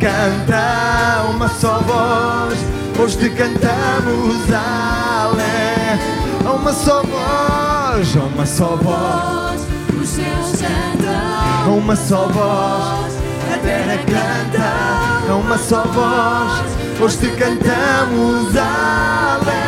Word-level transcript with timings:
canta, 0.00 1.26
uma 1.30 1.48
só 1.48 1.78
voz. 1.80 2.58
Hoje 2.98 3.18
te 3.18 3.30
cantamos, 3.30 4.50
ale, 4.52 6.00
uma 6.44 6.72
só 6.72 7.02
voz, 7.02 8.14
uma 8.16 8.44
só 8.46 8.76
voz, 8.76 9.60
Os 10.00 10.08
céus 10.08 10.52
cantam, 10.60 11.78
uma 11.78 11.94
só 11.94 12.26
voz. 12.28 13.14
A 13.52 13.58
terra 13.58 13.98
canta, 13.98 15.34
uma 15.34 15.58
só 15.58 15.84
voz. 15.84 16.64
Hoje 17.00 17.16
te 17.18 17.30
cantamos, 17.36 18.54
aleluia. 18.56 19.60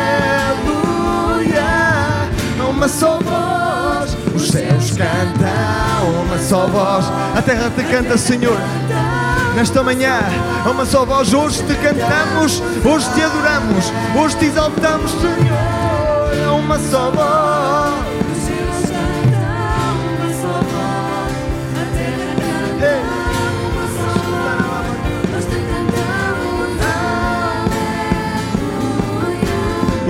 Uma 2.69 2.87
só 2.87 3.19
voz, 3.19 4.17
os 4.35 4.49
céus 4.49 4.91
cantam, 4.91 6.21
uma 6.21 6.37
só 6.37 6.67
voz. 6.67 7.05
A 7.35 7.41
terra 7.41 7.71
te 7.75 7.83
canta, 7.83 8.17
Senhor. 8.17 8.57
Nesta 9.55 9.83
manhã, 9.83 10.19
a 10.65 10.69
uma 10.69 10.85
só 10.85 11.05
voz, 11.05 11.33
hoje 11.33 11.63
te 11.63 11.75
cantamos, 11.75 12.61
hoje 12.83 13.07
te 13.13 13.21
adoramos, 13.21 13.85
hoje 14.17 14.37
te 14.37 14.45
exaltamos, 14.45 15.11
Senhor. 15.11 16.47
A 16.47 16.53
uma 16.53 16.79
só 16.79 17.11
voz. 17.11 18.03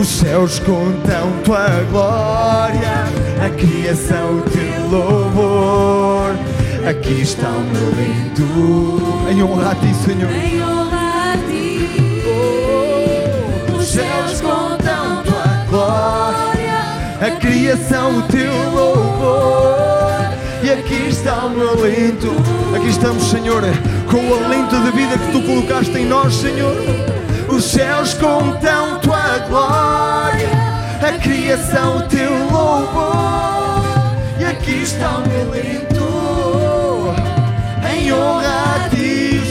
os 0.03 0.09
céus 0.09 0.59
contam 0.59 1.31
tua 1.45 1.65
glória, 1.89 3.05
a 3.41 3.49
criação 3.51 4.41
te 4.51 4.91
louvor. 4.91 6.22
Aqui 6.85 7.21
está 7.21 7.47
o 7.47 7.61
meu 7.61 7.91
lindo 7.91 9.29
em 9.31 9.41
honra 9.41 9.71
a 9.71 9.75
ti, 9.75 9.93
Senhor. 9.95 10.29
Em 10.29 10.61
honra 10.61 11.33
a 11.33 11.37
ti, 11.37 11.89
Os 13.73 13.87
céus 13.87 14.41
contam 14.41 15.23
tua 15.23 15.65
glória, 15.69 16.73
a 17.21 17.31
criação 17.39 18.19
o 18.19 18.21
teu 18.23 18.51
louvor. 18.71 20.33
E 20.61 20.71
aqui 20.71 21.07
está 21.07 21.45
o 21.45 21.51
meu 21.51 21.69
alento, 21.69 22.31
aqui 22.75 22.89
estamos, 22.89 23.29
Senhor, 23.29 23.61
com 24.11 24.17
o 24.17 24.43
alento 24.43 24.77
de 24.81 24.91
vida 24.91 25.17
que 25.17 25.31
tu 25.31 25.41
colocaste 25.41 25.97
em 25.97 26.05
nós, 26.05 26.33
Senhor. 26.33 26.75
Os 27.47 27.63
céus 27.63 28.13
contam 28.13 28.99
tua 28.99 29.39
glória, 29.47 30.49
a 31.01 31.17
criação 31.17 31.97
o 31.97 32.01
teu 32.03 32.29
louvor. 32.51 33.83
E 34.37 34.43
aqui 34.43 34.83
está 34.83 35.19
o 35.19 35.27
meu 35.27 35.53
alento, 35.53 35.92
honra 38.13 38.85
a 38.85 38.89
ti. 38.89 39.41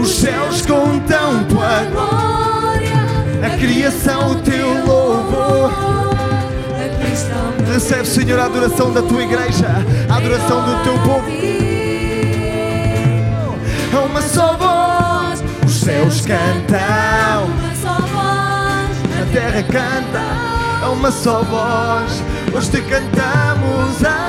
Os 0.00 0.10
céus 0.10 0.62
contam 0.62 1.44
tua 1.44 1.84
glória. 1.90 3.00
A 3.46 3.50
criação, 3.58 4.32
o 4.32 4.34
teu 4.36 4.84
louvor. 4.84 5.70
Recebe, 7.72 8.04
Senhor, 8.04 8.38
a 8.40 8.46
adoração 8.46 8.92
da 8.92 9.00
tua 9.00 9.22
igreja, 9.22 9.68
a 10.08 10.16
adoração 10.16 10.64
do 10.64 10.82
teu 10.82 10.98
povo. 10.98 11.24
É 13.92 13.96
uma 13.96 14.22
só 14.22 14.56
voz, 14.56 15.42
os 15.64 15.80
céus 15.80 16.20
cantam, 16.20 17.46
Uma 17.46 17.74
só 17.74 17.94
voz, 17.94 18.90
a 19.20 19.32
terra 19.32 19.62
canta. 19.62 20.20
É 20.82 20.86
uma 20.86 21.10
só 21.12 21.42
voz, 21.42 22.22
hoje 22.52 22.70
te 22.70 22.82
cantamos, 22.82 24.04
aleluia. 24.04 24.19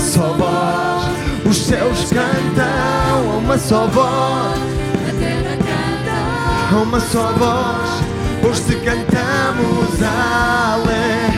Só 0.00 0.32
voz, 0.32 1.04
os 1.44 1.56
céus 1.56 2.04
cantam, 2.10 2.64
é 2.64 3.38
uma 3.38 3.58
só 3.58 3.86
voz. 3.86 4.58
a 5.08 5.12
terra 5.18 5.56
canta. 5.56 6.74
É 6.74 6.76
uma 6.82 7.00
só 7.00 7.32
voz, 7.32 8.02
hoje 8.42 8.62
te 8.62 8.76
cantamos, 8.76 10.02
ale. 10.02 11.30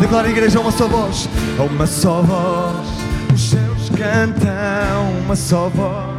Declara 0.00 0.28
a 0.28 0.30
igreja, 0.30 0.60
uma 0.60 0.70
só 0.70 0.86
voz, 0.86 1.28
é 1.58 1.62
uma 1.62 1.86
só 1.86 2.22
voz, 2.22 2.86
os 3.34 3.50
céus 3.50 3.90
cantam, 3.96 5.18
uma 5.24 5.34
só 5.34 5.68
voz. 5.70 6.18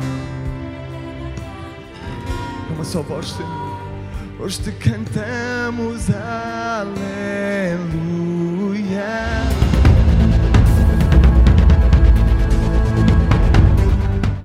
Uma 2.74 2.84
só 2.84 3.02
voz, 3.02 3.30
Senhor, 3.34 3.78
hoje 4.40 4.60
te 4.60 4.72
cantamos, 4.72 6.10
aleluia. 6.10 7.10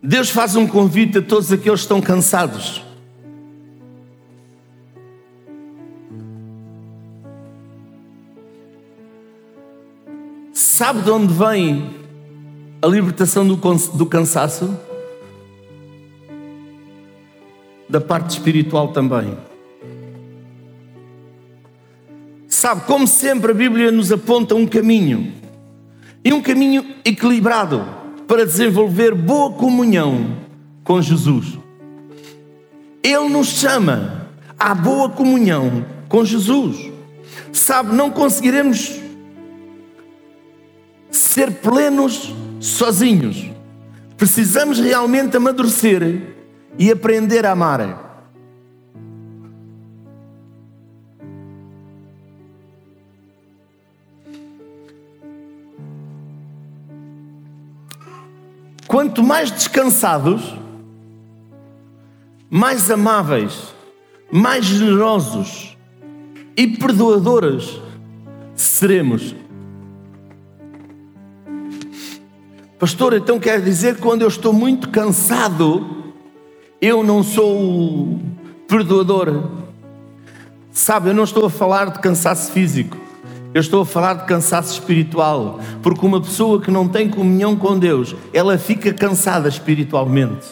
Deus 0.07 0.29
faz 0.29 0.55
um 0.55 0.67
convite 0.67 1.17
a 1.17 1.23
todos 1.23 1.51
aqueles 1.51 1.81
que 1.81 1.85
estão 1.85 1.99
cansados. 1.99 2.85
Sabe 10.53 11.01
de 11.01 11.11
onde 11.11 11.33
vem 11.33 11.91
a 12.83 12.87
libertação 12.87 13.49
do, 13.49 13.57
do 13.57 14.05
cansaço, 14.05 14.79
da 17.89 17.99
parte 17.99 18.33
espiritual 18.33 18.89
também. 18.89 19.35
Sabe, 22.47 22.83
como 22.83 23.07
sempre, 23.07 23.53
a 23.53 23.55
Bíblia 23.55 23.91
nos 23.91 24.13
aponta 24.13 24.55
um 24.55 24.67
caminho 24.67 25.33
e 26.23 26.31
um 26.31 26.43
caminho 26.43 26.85
equilibrado 27.07 28.04
para 28.27 28.45
desenvolver 28.47 29.15
boa 29.15 29.53
comunhão 29.53 30.37
com 30.83 31.01
Jesus. 31.01 31.59
Ele 33.03 33.29
nos 33.29 33.49
chama 33.49 34.29
à 34.59 34.75
boa 34.75 35.11
comunhão 35.11 35.85
com 36.09 36.25
Jesus. 36.25 36.91
Sabe, 37.53 37.95
não 37.95 38.11
conseguiremos 38.11 39.01
ser 41.11 41.51
plenos 41.53 42.35
sozinhos. 42.61 43.51
Precisamos 44.17 44.79
realmente 44.79 45.37
amadurecer 45.37 46.35
e 46.79 46.91
aprender 46.91 47.45
a 47.45 47.53
amar. 47.53 48.04
Quanto 58.95 59.25
mais 59.25 59.51
descansados, 59.51 60.55
mais 62.49 62.93
amáveis, 62.93 63.75
mais 64.31 64.65
generosos 64.67 65.77
e 66.57 66.69
perdoadores 66.69 67.83
seremos. 68.55 69.35
Pastor, 72.79 73.15
então 73.15 73.41
quer 73.41 73.61
dizer 73.61 73.97
que 73.97 74.01
quando 74.01 74.23
eu 74.23 74.29
estou 74.29 74.53
muito 74.53 74.89
cansado, 74.91 76.15
eu 76.81 77.03
não 77.03 77.25
sou 77.25 78.21
perdoador. 78.69 79.51
Sabe, 80.71 81.09
eu 81.09 81.15
não 81.15 81.25
estou 81.25 81.47
a 81.47 81.51
falar 81.51 81.91
de 81.91 81.99
cansaço 81.99 82.53
físico, 82.53 82.97
eu 83.55 83.61
estou 83.61 83.83
a 83.83 83.87
falar 83.87 84.15
de 84.15 84.25
cansaço 84.25 84.73
espiritual, 84.73 85.61
porque 85.81 86.05
uma 86.05 86.21
pessoa 86.21 86.61
que 86.61 86.73
não 86.73 86.89
tem 86.89 87.09
comunhão 87.09 87.55
com 87.55 87.79
Deus, 87.79 88.17
ela 88.33 88.59
fica 88.59 88.93
cansada 88.93 89.49
espiritualmente. 89.49 90.45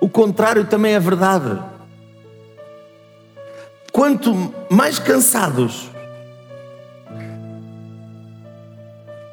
O 0.00 0.08
contrário 0.08 0.64
também 0.66 0.94
é 0.94 1.00
verdade. 1.00 1.60
Quanto 3.90 4.54
mais 4.70 5.00
cansados, 5.00 5.90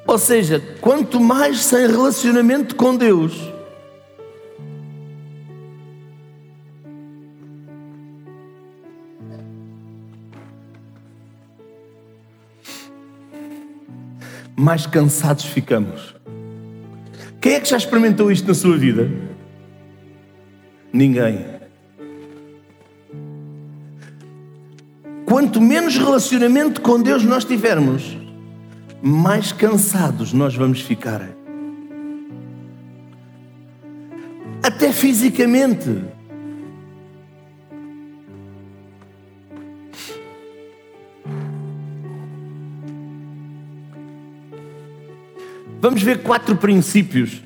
ou 0.07 0.18
seja, 0.18 0.60
quanto 0.81 1.19
mais 1.19 1.63
sem 1.63 1.86
relacionamento 1.86 2.75
com 2.75 2.96
Deus, 2.96 3.53
mais 14.56 14.86
cansados 14.86 15.46
ficamos. 15.46 16.16
Quem 17.42 17.54
é 17.54 17.60
que 17.60 17.70
já 17.70 17.78
experimentou 17.78 18.32
isto 18.32 18.48
na 18.48 18.54
sua 18.54 18.78
vida? 18.78 19.10
Ninguém. 20.92 21.46
Quanto 25.26 25.60
menos 25.60 25.98
relacionamento 25.98 26.82
com 26.82 27.02
Deus 27.02 27.24
nós 27.24 27.44
tivermos, 27.44 28.18
mais 29.02 29.52
cansados 29.52 30.32
nós 30.32 30.56
vamos 30.56 30.82
ficar. 30.82 31.28
Até 34.62 34.94
fisicamente. 34.94 36.12
Vamos 45.84 46.02
ver 46.02 46.24
quatro 46.24 46.56
princípios 46.56 47.44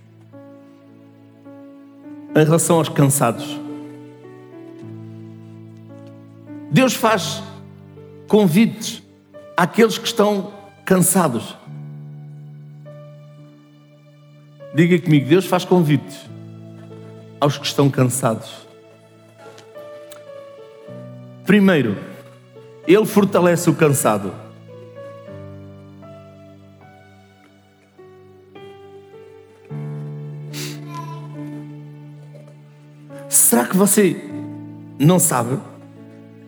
em 2.36 2.44
relação 2.45 2.78
aos 2.78 2.88
cansados. 2.88 3.60
Deus 6.69 6.94
faz 6.94 7.42
convites 8.28 9.01
àqueles 9.57 9.98
que 9.98 10.06
estão 10.06 10.54
cansados. 10.86 11.57
Diga 14.72 15.00
comigo, 15.01 15.28
Deus 15.28 15.48
faz 15.48 15.66
convites 15.66 16.19
aos 17.42 17.57
que 17.57 17.66
estão 17.66 17.89
cansados. 17.89 18.68
Primeiro, 21.44 21.98
Ele 22.88 23.06
fortalece 23.07 23.68
o 23.68 23.74
cansado. 23.74 24.31
Que 33.77 33.79
você 33.79 34.17
não 34.98 35.19
sabe? 35.19 35.60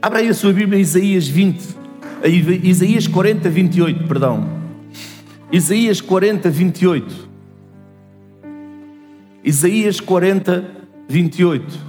Abra 0.01 0.19
aí 0.19 0.27
a 0.29 0.33
sua 0.33 0.51
Bíblia, 0.51 0.79
Isaías 0.79 1.27
20, 1.27 1.75
aí, 2.23 2.61
Isaías 2.63 3.07
40, 3.07 3.47
28, 3.47 4.07
perdão. 4.07 4.49
Isaías 5.51 6.01
40, 6.01 6.49
28. 6.49 7.29
Isaías 9.43 9.99
40, 9.99 10.65
28. 11.07 11.79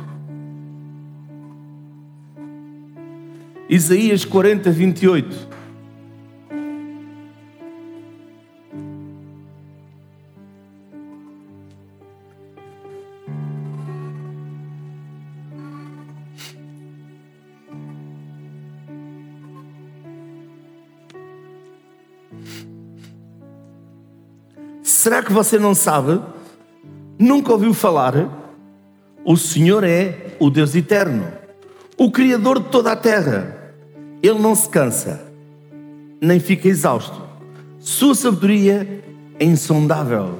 Isaías 3.68 4.24
40, 4.24 4.70
28. 4.70 5.49
Será 25.00 25.22
que 25.22 25.32
você 25.32 25.58
não 25.58 25.74
sabe? 25.74 26.20
Nunca 27.18 27.54
ouviu 27.54 27.72
falar? 27.72 28.12
O 29.24 29.34
Senhor 29.34 29.82
é 29.82 30.36
o 30.38 30.50
Deus 30.50 30.74
eterno, 30.74 31.26
o 31.96 32.10
Criador 32.10 32.60
de 32.60 32.68
toda 32.68 32.92
a 32.92 32.96
terra. 32.96 33.72
Ele 34.22 34.38
não 34.38 34.54
se 34.54 34.68
cansa, 34.68 35.18
nem 36.20 36.38
fica 36.38 36.68
exausto. 36.68 37.18
Sua 37.78 38.14
sabedoria 38.14 39.02
é 39.38 39.44
insondável. 39.46 40.38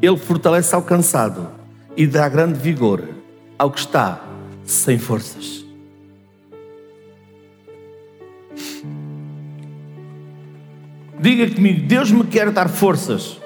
Ele 0.00 0.16
fortalece 0.16 0.74
ao 0.74 0.80
cansado 0.80 1.46
e 1.94 2.06
dá 2.06 2.26
grande 2.30 2.58
vigor 2.58 3.06
ao 3.58 3.70
que 3.70 3.80
está 3.80 4.24
sem 4.64 4.98
forças. 4.98 5.66
Diga 11.20 11.54
comigo, 11.54 11.86
Deus 11.86 12.10
me 12.10 12.24
quer 12.24 12.50
dar 12.50 12.70
forças. 12.70 13.44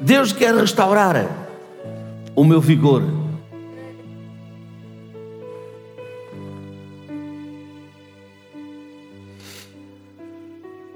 Deus 0.00 0.32
quer 0.32 0.54
restaurar 0.54 1.28
o 2.34 2.42
meu 2.42 2.60
vigor. 2.60 3.02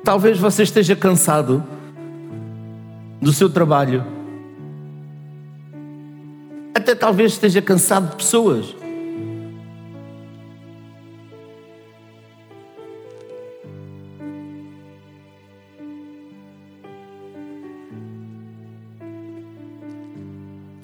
Talvez 0.03 0.39
você 0.39 0.63
esteja 0.63 0.97
cansado 0.97 1.63
do 3.21 3.33
seu 3.33 3.49
trabalho. 3.49 4.05
Até 6.75 6.95
talvez 6.95 7.33
esteja 7.33 7.63
cansado 7.63 8.11
de 8.11 8.17
pessoas. 8.17 8.84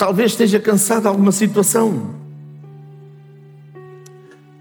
Talvez 0.00 0.30
esteja 0.30 0.59
cansado 0.59 1.02
de 1.02 1.09
alguma 1.09 1.30
situação. 1.30 2.14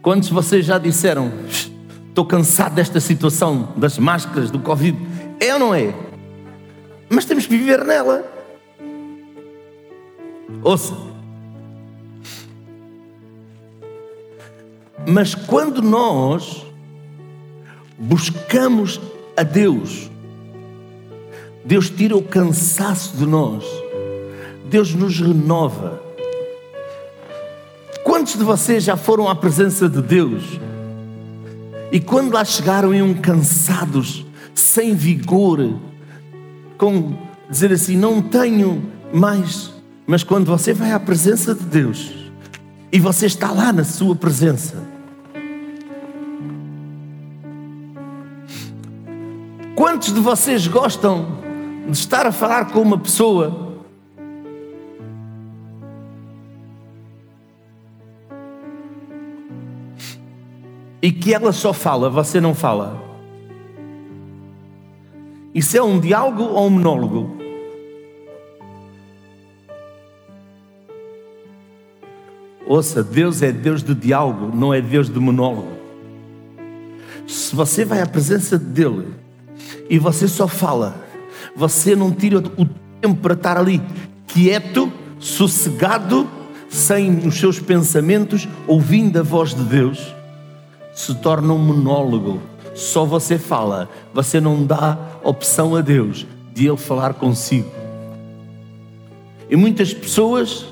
Quantos 0.02 0.28
de 0.28 0.36
vocês 0.36 0.66
já 0.66 0.78
disseram, 0.78 1.32
estou 2.10 2.26
cansado 2.26 2.76
desta 2.76 3.00
situação, 3.00 3.72
das 3.78 3.98
máscaras, 3.98 4.52
do 4.52 4.60
Covid? 4.60 4.98
É 5.40 5.54
ou 5.54 5.60
não 5.62 5.74
é? 5.74 5.96
Mas 7.10 7.24
temos 7.24 7.48
que 7.48 7.58
viver 7.58 7.86
nela. 7.86 8.30
Ouça. 10.62 10.94
Mas 15.08 15.34
quando 15.34 15.82
nós 15.82 16.66
buscamos 17.98 19.00
a 19.38 19.44
Deus, 19.44 20.12
Deus 21.64 21.90
tira 21.90 22.18
o 22.18 22.22
cansaço 22.22 23.16
de 23.16 23.26
nós, 23.26 23.64
Deus 24.70 24.94
nos 24.94 25.20
renova. 25.20 26.00
Quantos 28.04 28.38
de 28.38 28.44
vocês 28.44 28.84
já 28.84 28.96
foram 28.96 29.28
à 29.28 29.36
presença 29.36 29.90
de 29.90 30.02
Deus 30.02 30.60
e 31.92 32.00
quando 32.00 32.34
lá 32.34 32.46
chegaram 32.46 32.94
iam 32.94 33.16
cansados, 33.16 34.24
sem 34.54 34.94
vigor, 34.94 35.80
com 36.78 37.16
dizer 37.50 37.72
assim, 37.74 37.98
não 37.98 38.22
tenho 38.22 38.84
mais. 39.12 39.74
Mas 40.06 40.24
quando 40.24 40.46
você 40.46 40.72
vai 40.72 40.92
à 40.92 41.00
presença 41.00 41.56
de 41.56 41.64
Deus 41.64 42.12
e 42.92 43.00
você 43.00 43.26
está 43.26 43.52
lá 43.52 43.74
na 43.74 43.84
sua 43.84 44.16
presença, 44.16 44.76
quantos 49.76 50.14
de 50.14 50.20
vocês 50.20 50.68
gostam 50.68 51.40
de 51.88 51.98
estar 51.98 52.28
a 52.28 52.32
falar 52.32 52.66
com 52.66 52.82
uma 52.82 53.00
pessoa 53.00 53.69
e 61.02 61.12
que 61.12 61.34
ela 61.34 61.52
só 61.52 61.74
fala, 61.74 62.10
você 62.10 62.42
não 62.42 62.54
fala? 62.54 63.02
Isso 65.54 65.76
é 65.78 65.82
um 65.82 66.00
diálogo 66.00 66.44
ou 66.44 66.68
um 66.68 66.70
monólogo? 66.70 67.38
Ouça, 72.68 73.04
Deus 73.04 73.42
é 73.42 73.52
Deus 73.52 73.82
de 73.82 73.96
diálogo, 73.96 74.56
não 74.56 74.74
é 74.74 74.80
Deus 74.80 75.10
de 75.10 75.20
monólogo. 75.20 75.80
Se 77.28 77.56
você 77.56 77.84
vai 77.84 78.02
à 78.02 78.06
presença 78.06 78.60
dele 78.60 79.08
e 79.90 79.98
você 79.98 80.28
só 80.28 80.48
fala, 80.48 81.04
você 81.56 81.96
não 81.96 82.12
tira 82.12 82.38
o 82.38 82.66
tempo 83.02 83.16
para 83.22 83.34
estar 83.34 83.58
ali 83.58 83.82
quieto, 84.28 84.92
sossegado, 85.20 86.30
sem 86.70 87.26
os 87.28 87.40
seus 87.40 87.60
pensamentos, 87.60 88.48
ouvindo 88.68 89.18
a 89.18 89.24
voz 89.24 89.56
de 89.56 89.64
Deus, 89.64 90.14
se 91.00 91.16
torna 91.16 91.54
um 91.54 91.58
monólogo. 91.58 92.42
Só 92.76 93.06
você 93.06 93.40
fala, 93.40 93.90
você 94.14 94.42
não 94.42 94.66
dá 94.66 94.98
opção 95.24 95.74
a 95.74 95.80
Deus 95.80 96.28
de 96.54 96.68
Ele 96.68 96.76
falar 96.76 97.14
consigo. 97.14 97.72
E 99.50 99.56
muitas 99.56 99.94
pessoas 99.94 100.66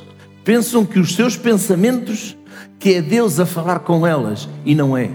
pensam 0.44 0.86
que 0.86 1.00
os 1.00 1.16
seus 1.16 1.38
pensamentos, 1.38 2.36
que 2.78 2.96
é 2.96 3.02
Deus 3.02 3.40
a 3.40 3.46
falar 3.46 3.80
com 3.80 4.06
elas, 4.06 4.50
e 4.66 4.76
não 4.76 4.98
é. 4.98 5.12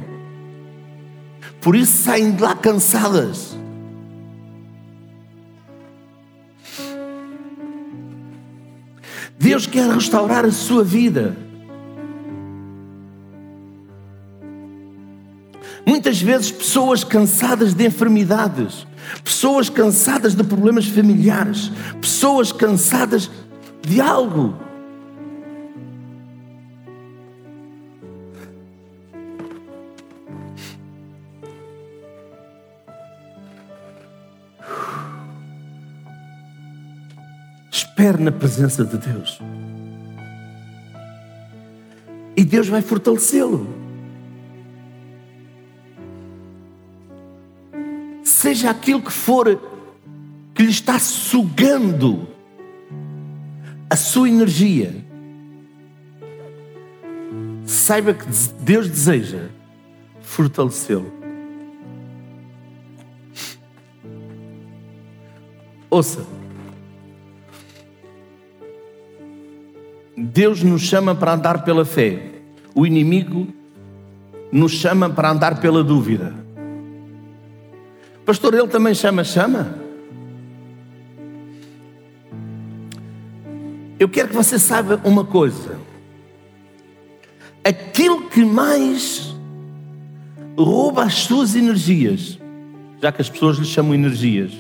Por 1.61 1.77
isso 1.77 2.05
saem 2.05 2.33
de 2.33 2.43
lá 2.43 2.55
cansadas. 2.55 3.55
Deus 9.39 9.67
quer 9.67 9.91
restaurar 9.91 10.47
a 10.47 10.51
sua 10.51 10.83
vida. 10.83 11.37
Muitas 15.85 16.21
vezes, 16.21 16.51
pessoas 16.51 17.03
cansadas 17.03 17.75
de 17.75 17.85
enfermidades, 17.87 18.87
pessoas 19.25 19.69
cansadas 19.69 20.35
de 20.35 20.45
problemas 20.45 20.87
familiares, 20.87 21.73
pessoas 22.01 22.53
cansadas 22.53 23.31
de 23.81 24.01
algo. 24.01 24.55
Espere 37.71 38.23
na 38.23 38.33
presença 38.33 38.85
de 38.85 38.97
Deus. 38.97 39.41
E 42.37 42.45
Deus 42.45 42.69
vai 42.69 42.81
fortalecê-lo. 42.81 43.82
Seja 48.43 48.71
aquilo 48.71 49.01
que 49.01 49.13
for 49.13 49.57
que 50.53 50.65
lhe 50.65 50.71
está 50.73 50.99
sugando 50.99 52.27
a 53.89 53.95
sua 53.95 54.29
energia, 54.29 54.97
saiba 57.65 58.13
que 58.13 58.27
Deus 58.63 58.89
deseja 58.89 59.49
fortalecê-lo. 60.23 61.07
Ouça. 65.89 66.27
Deus 70.17 70.65
nos 70.65 70.83
chama 70.83 71.15
para 71.15 71.35
andar 71.35 71.63
pela 71.63 71.85
fé. 71.85 72.33
O 72.75 72.85
inimigo 72.85 73.47
nos 74.51 74.73
chama 74.73 75.09
para 75.09 75.31
andar 75.31 75.61
pela 75.61 75.85
dúvida. 75.85 76.42
Pastor, 78.25 78.55
ele 78.55 78.69
também 78.69 78.95
chama, 78.95 79.25
chama. 79.25 79.75
Eu 83.99 84.09
quero 84.09 84.29
que 84.29 84.35
você 84.35 84.59
saiba 84.59 85.01
uma 85.05 85.25
coisa. 85.25 85.79
Aquilo 87.65 88.29
que 88.29 88.45
mais 88.45 89.35
rouba 90.57 91.05
as 91.05 91.15
suas 91.15 91.55
energias, 91.55 92.39
já 93.01 93.13
que 93.13 93.23
as 93.23 93.31
pessoas 93.31 93.59
lhe 93.59 93.65
chamam 93.65 93.95
energias, 93.95 94.53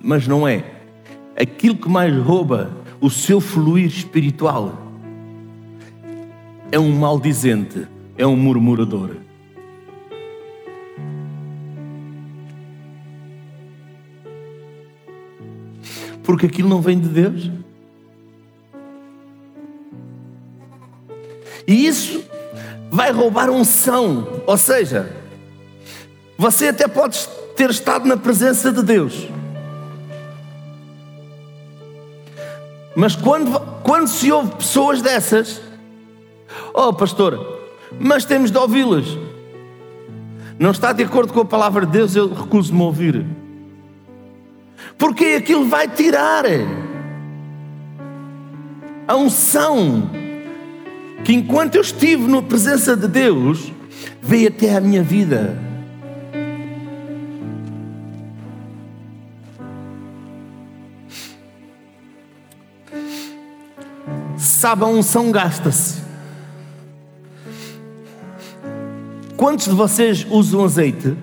mas 0.00 0.26
não 0.26 0.46
é. 0.46 0.64
Aquilo 1.36 1.76
que 1.76 1.88
mais 1.88 2.14
rouba 2.16 2.70
o 3.00 3.10
seu 3.10 3.40
fluir 3.40 3.86
espiritual 3.86 4.78
é 6.70 6.78
um 6.78 6.92
maldizente, 6.92 7.86
é 8.16 8.26
um 8.26 8.36
murmurador. 8.36 9.23
Porque 16.24 16.46
aquilo 16.46 16.68
não 16.68 16.80
vem 16.80 16.98
de 16.98 17.08
Deus. 17.08 17.50
E 21.66 21.86
isso 21.86 22.24
vai 22.90 23.12
roubar 23.12 23.50
unção. 23.50 24.42
Ou 24.46 24.56
seja, 24.58 25.14
você 26.36 26.68
até 26.68 26.88
pode 26.88 27.28
ter 27.56 27.70
estado 27.70 28.06
na 28.06 28.16
presença 28.16 28.72
de 28.72 28.82
Deus. 28.82 29.28
Mas 32.96 33.16
quando, 33.16 33.60
quando 33.82 34.08
se 34.08 34.30
ouve 34.30 34.54
pessoas 34.56 35.02
dessas, 35.02 35.60
oh 36.72 36.92
pastor, 36.92 37.60
mas 37.98 38.24
temos 38.24 38.50
de 38.50 38.58
ouvi-las. 38.58 39.06
Não 40.58 40.70
está 40.70 40.92
de 40.92 41.02
acordo 41.02 41.32
com 41.32 41.40
a 41.40 41.44
palavra 41.44 41.84
de 41.84 41.92
Deus, 41.92 42.14
eu 42.14 42.32
recuso-me 42.32 42.80
a 42.80 42.84
ouvir. 42.84 43.26
Porque 44.98 45.24
aquilo 45.38 45.66
vai 45.66 45.88
tirar 45.88 46.44
a 49.06 49.16
unção 49.16 50.10
que 51.24 51.32
enquanto 51.32 51.76
eu 51.76 51.82
estive 51.82 52.26
na 52.30 52.42
presença 52.42 52.96
de 52.96 53.08
Deus, 53.08 53.72
veio 54.20 54.48
até 54.48 54.76
a 54.76 54.80
minha 54.80 55.02
vida. 55.02 55.58
Sabe, 64.36 64.84
a 64.84 64.86
unção 64.86 65.30
gasta-se. 65.30 66.02
Quantos 69.36 69.66
de 69.66 69.74
vocês 69.74 70.26
usam 70.30 70.64
azeite 70.64 71.16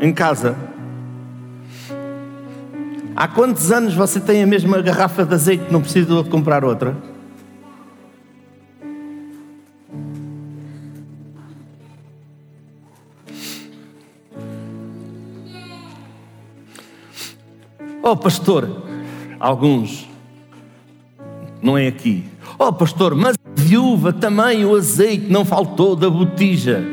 em 0.00 0.12
casa? 0.12 0.71
Há 3.22 3.28
quantos 3.28 3.70
anos 3.70 3.94
você 3.94 4.18
tem 4.18 4.42
a 4.42 4.46
mesma 4.48 4.82
garrafa 4.82 5.24
de 5.24 5.32
azeite 5.32 5.72
não 5.72 5.80
precisa 5.80 6.24
de 6.24 6.28
comprar 6.28 6.64
outra? 6.64 6.96
Oh, 18.02 18.16
pastor, 18.16 18.82
alguns, 19.38 20.08
não 21.62 21.78
é 21.78 21.86
aqui. 21.86 22.24
Oh, 22.58 22.72
pastor, 22.72 23.14
mas 23.14 23.36
viúva 23.54 24.12
também 24.12 24.64
o 24.64 24.74
azeite 24.74 25.30
não 25.30 25.44
faltou 25.44 25.94
da 25.94 26.10
botija. 26.10 26.84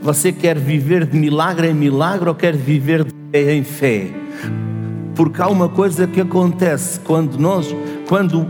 Você 0.00 0.32
quer 0.32 0.58
viver 0.58 1.04
de 1.04 1.18
milagre 1.18 1.68
em 1.68 1.74
milagre 1.74 2.30
ou 2.30 2.34
quer 2.34 2.56
viver 2.56 3.04
de 3.04 3.12
fé 3.30 3.52
em 3.52 3.62
fé? 3.62 4.24
Porque 5.14 5.40
há 5.40 5.48
uma 5.48 5.68
coisa 5.68 6.06
que 6.06 6.20
acontece 6.20 7.00
quando 7.00 7.38
nós, 7.38 7.74
quando 8.08 8.46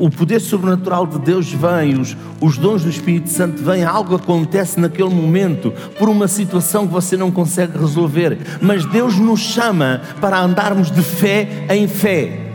o 0.00 0.08
poder 0.08 0.40
sobrenatural 0.40 1.06
de 1.06 1.18
Deus 1.18 1.52
vem, 1.52 2.00
os, 2.00 2.16
os 2.40 2.56
dons 2.56 2.82
do 2.82 2.88
Espírito 2.88 3.28
Santo 3.28 3.62
vêm, 3.62 3.84
algo 3.84 4.16
acontece 4.16 4.80
naquele 4.80 5.10
momento, 5.10 5.72
por 5.98 6.08
uma 6.08 6.26
situação 6.26 6.86
que 6.86 6.92
você 6.92 7.18
não 7.18 7.30
consegue 7.30 7.78
resolver. 7.78 8.38
Mas 8.62 8.86
Deus 8.86 9.18
nos 9.18 9.40
chama 9.40 10.00
para 10.20 10.40
andarmos 10.40 10.90
de 10.90 11.02
fé 11.02 11.66
em 11.68 11.86
fé. 11.86 12.46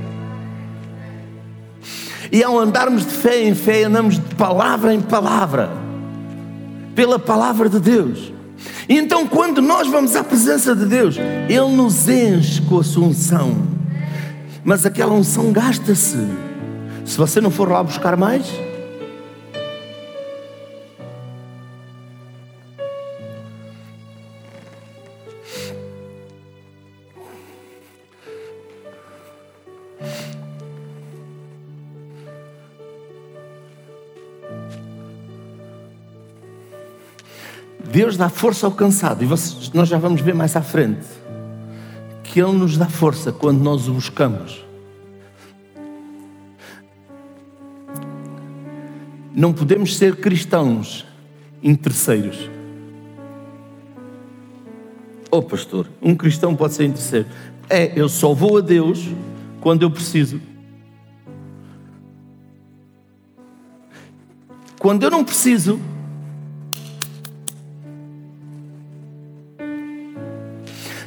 E 2.31 2.43
ao 2.43 2.59
andarmos 2.59 3.05
de 3.05 3.13
fé 3.13 3.47
em 3.47 3.53
fé, 3.53 3.83
andamos 3.83 4.15
de 4.15 4.35
palavra 4.35 4.93
em 4.93 4.99
palavra, 4.99 5.69
pela 6.95 7.19
palavra 7.19 7.69
de 7.69 7.79
Deus. 7.79 8.34
Então, 8.87 9.25
quando 9.27 9.61
nós 9.61 9.87
vamos 9.87 10.15
à 10.15 10.23
presença 10.23 10.75
de 10.75 10.85
Deus, 10.85 11.17
Ele 11.49 11.75
nos 11.75 12.07
enche 12.07 12.61
com 12.61 12.79
a 12.79 12.83
sua 12.83 13.07
unção. 13.07 13.55
Mas 14.63 14.85
aquela 14.85 15.13
unção 15.13 15.51
gasta-se. 15.51 16.17
Se 17.03 17.17
você 17.17 17.41
não 17.41 17.51
for 17.51 17.69
lá 17.69 17.83
buscar 17.83 18.15
mais, 18.15 18.45
Deus 37.95 38.17
dá 38.17 38.27
força 38.27 38.65
ao 38.65 38.73
cansado, 38.73 39.23
e 39.23 39.25
vocês- 39.25 39.71
nós 39.71 39.87
já 39.87 39.97
vamos 39.97 40.19
ver 40.19 40.35
mais 40.35 40.53
à 40.57 40.61
frente 40.61 41.07
que 42.25 42.41
Ele 42.41 42.51
nos 42.51 42.77
dá 42.77 42.87
força 42.87 43.31
quando 43.31 43.61
nós 43.61 43.87
o 43.87 43.93
buscamos. 43.93 44.65
Não 49.33 49.53
podemos 49.53 49.95
ser 49.95 50.17
cristãos 50.17 51.05
interesseiros. 51.63 52.49
Oh, 55.31 55.41
pastor, 55.41 55.87
um 56.01 56.15
cristão 56.15 56.53
pode 56.53 56.73
ser 56.73 56.83
interesseiro. 56.83 57.27
É, 57.69 57.97
eu 57.97 58.09
só 58.09 58.33
vou 58.33 58.57
a 58.57 58.61
Deus 58.61 59.07
quando 59.61 59.83
eu 59.83 59.89
preciso. 59.89 60.41
Quando 64.77 65.03
eu 65.03 65.09
não 65.09 65.23
preciso, 65.23 65.79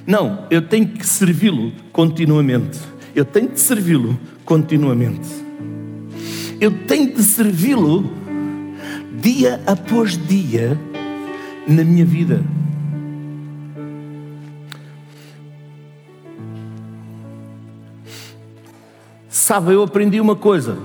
Não, 0.09 0.47
eu 0.51 0.63
tenho 0.63 0.89
que 0.89 1.07
servi-lo 1.07 1.71
continuamente. 1.93 2.81
Eu 3.15 3.27
tenho 3.27 3.51
de 3.51 3.61
servi-lo 3.61 4.19
continuamente. 4.43 5.29
Eu 6.59 6.71
tenho 6.87 7.13
de 7.13 7.23
servi-lo 7.23 8.11
dia 9.21 9.61
após 9.67 10.17
dia 10.17 10.81
na 11.69 11.85
minha 11.85 12.07
vida. 12.07 12.43
Sabe, 19.29 19.75
eu 19.75 19.83
aprendi 19.83 20.19
uma 20.23 20.35
coisa. 20.35 20.79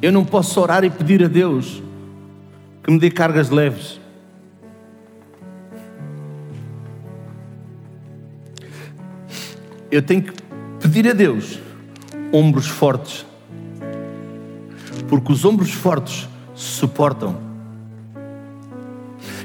Eu 0.00 0.10
não 0.10 0.24
posso 0.24 0.58
orar 0.58 0.84
e 0.84 0.88
pedir 0.88 1.22
a 1.22 1.28
Deus 1.28 1.82
que 2.82 2.90
me 2.90 2.98
dê 2.98 3.10
cargas 3.10 3.50
leves. 3.50 4.00
Eu 9.92 10.00
tenho 10.00 10.22
que 10.22 10.32
pedir 10.80 11.06
a 11.06 11.12
Deus 11.12 11.60
ombros 12.32 12.66
fortes. 12.66 13.26
Porque 15.06 15.30
os 15.30 15.44
ombros 15.44 15.70
fortes 15.70 16.26
suportam. 16.54 17.36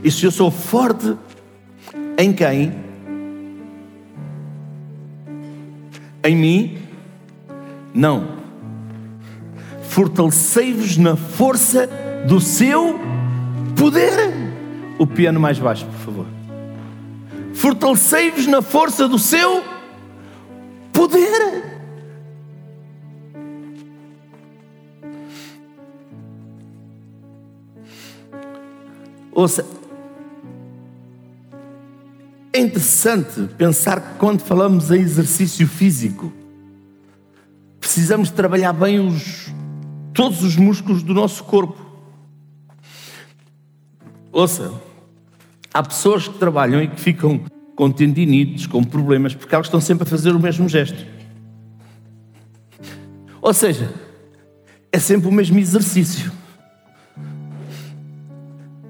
E 0.02 0.10
se 0.10 0.24
eu 0.26 0.32
sou 0.32 0.50
forte 0.50 1.18
em 2.18 2.32
quem? 2.32 2.74
Em 6.24 6.36
mim? 6.36 6.78
Não. 7.94 8.38
Fortalecei-vos 9.90 10.96
na 10.96 11.18
força 11.18 11.90
do 12.26 12.40
seu 12.40 12.98
poder. 13.76 14.14
O 14.98 15.06
piano 15.06 15.42
mais 15.42 15.60
baixo, 15.60 15.86
por 15.86 16.00
favor. 16.00 16.26
Fortalecei-vos 17.54 18.48
na 18.48 18.62
força 18.62 19.10
do 19.10 19.20
seu 19.20 19.56
poder. 19.56 19.77
Ouça, 29.38 29.64
é 32.52 32.60
interessante 32.60 33.48
pensar 33.56 34.02
que 34.02 34.18
quando 34.18 34.42
falamos 34.42 34.90
em 34.90 35.00
exercício 35.00 35.68
físico, 35.68 36.34
precisamos 37.80 38.32
trabalhar 38.32 38.74
bem 38.74 39.00
os, 39.00 39.54
todos 40.12 40.42
os 40.42 40.56
músculos 40.56 41.04
do 41.04 41.14
nosso 41.14 41.44
corpo. 41.44 41.78
Ouça, 44.32 44.74
há 45.72 45.84
pessoas 45.84 46.28
que 46.28 46.40
trabalham 46.40 46.82
e 46.82 46.88
que 46.88 47.00
ficam 47.00 47.40
com 47.78 47.92
tendinites, 47.92 48.66
com 48.66 48.84
problemas, 48.84 49.36
porque 49.36 49.54
elas 49.54 49.68
estão 49.68 49.80
sempre 49.80 50.02
a 50.04 50.08
fazer 50.08 50.32
o 50.32 50.40
mesmo 50.40 50.68
gesto. 50.68 51.06
Ou 53.40 53.54
seja, 53.54 53.94
é 54.92 54.98
sempre 54.98 55.28
o 55.30 55.32
mesmo 55.32 55.60
exercício. 55.60 56.32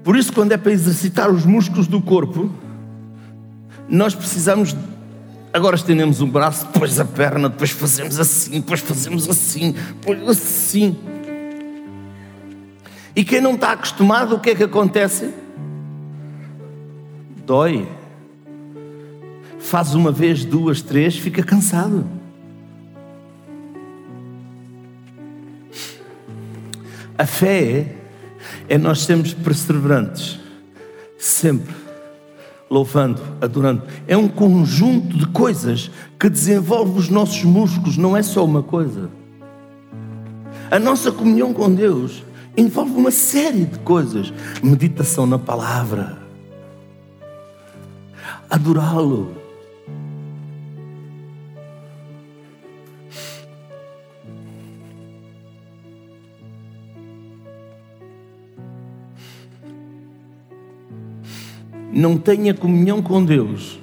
Por 0.02 0.16
isso, 0.16 0.32
quando 0.32 0.52
é 0.52 0.56
para 0.56 0.72
exercitar 0.72 1.30
os 1.30 1.44
músculos 1.44 1.86
do 1.86 2.00
corpo, 2.00 2.50
nós 3.86 4.14
precisamos. 4.14 4.74
Agora 5.52 5.76
estendemos 5.76 6.22
o 6.22 6.26
braço, 6.26 6.66
depois 6.72 6.98
a 6.98 7.04
perna, 7.04 7.50
depois 7.50 7.70
fazemos 7.70 8.18
assim, 8.18 8.52
depois 8.52 8.80
fazemos 8.80 9.28
assim, 9.28 9.72
depois 9.72 10.26
assim. 10.30 10.96
E 13.14 13.22
quem 13.22 13.42
não 13.42 13.54
está 13.54 13.72
acostumado, 13.72 14.36
o 14.36 14.40
que 14.40 14.48
é 14.48 14.54
que 14.54 14.64
acontece? 14.64 15.34
Dói. 17.44 17.97
Faz 19.58 19.94
uma 19.94 20.12
vez, 20.12 20.44
duas, 20.44 20.80
três, 20.80 21.16
fica 21.16 21.42
cansado. 21.42 22.06
A 27.16 27.26
fé 27.26 27.96
é 28.68 28.78
nós 28.78 29.02
sermos 29.02 29.34
perseverantes, 29.34 30.38
sempre 31.18 31.74
louvando, 32.70 33.20
adorando. 33.40 33.82
É 34.06 34.16
um 34.16 34.28
conjunto 34.28 35.16
de 35.16 35.26
coisas 35.26 35.90
que 36.18 36.28
desenvolve 36.28 36.98
os 36.98 37.08
nossos 37.08 37.42
músculos, 37.44 37.96
não 37.96 38.16
é 38.16 38.22
só 38.22 38.44
uma 38.44 38.62
coisa. 38.62 39.10
A 40.70 40.78
nossa 40.78 41.10
comunhão 41.10 41.52
com 41.52 41.72
Deus 41.72 42.22
envolve 42.56 42.92
uma 42.92 43.10
série 43.10 43.64
de 43.64 43.78
coisas: 43.80 44.32
meditação 44.62 45.26
na 45.26 45.38
palavra, 45.38 46.18
adorá-lo. 48.50 49.37
Não 61.92 62.16
tenha 62.18 62.52
comunhão 62.54 63.02
com 63.02 63.24
Deus 63.24 63.78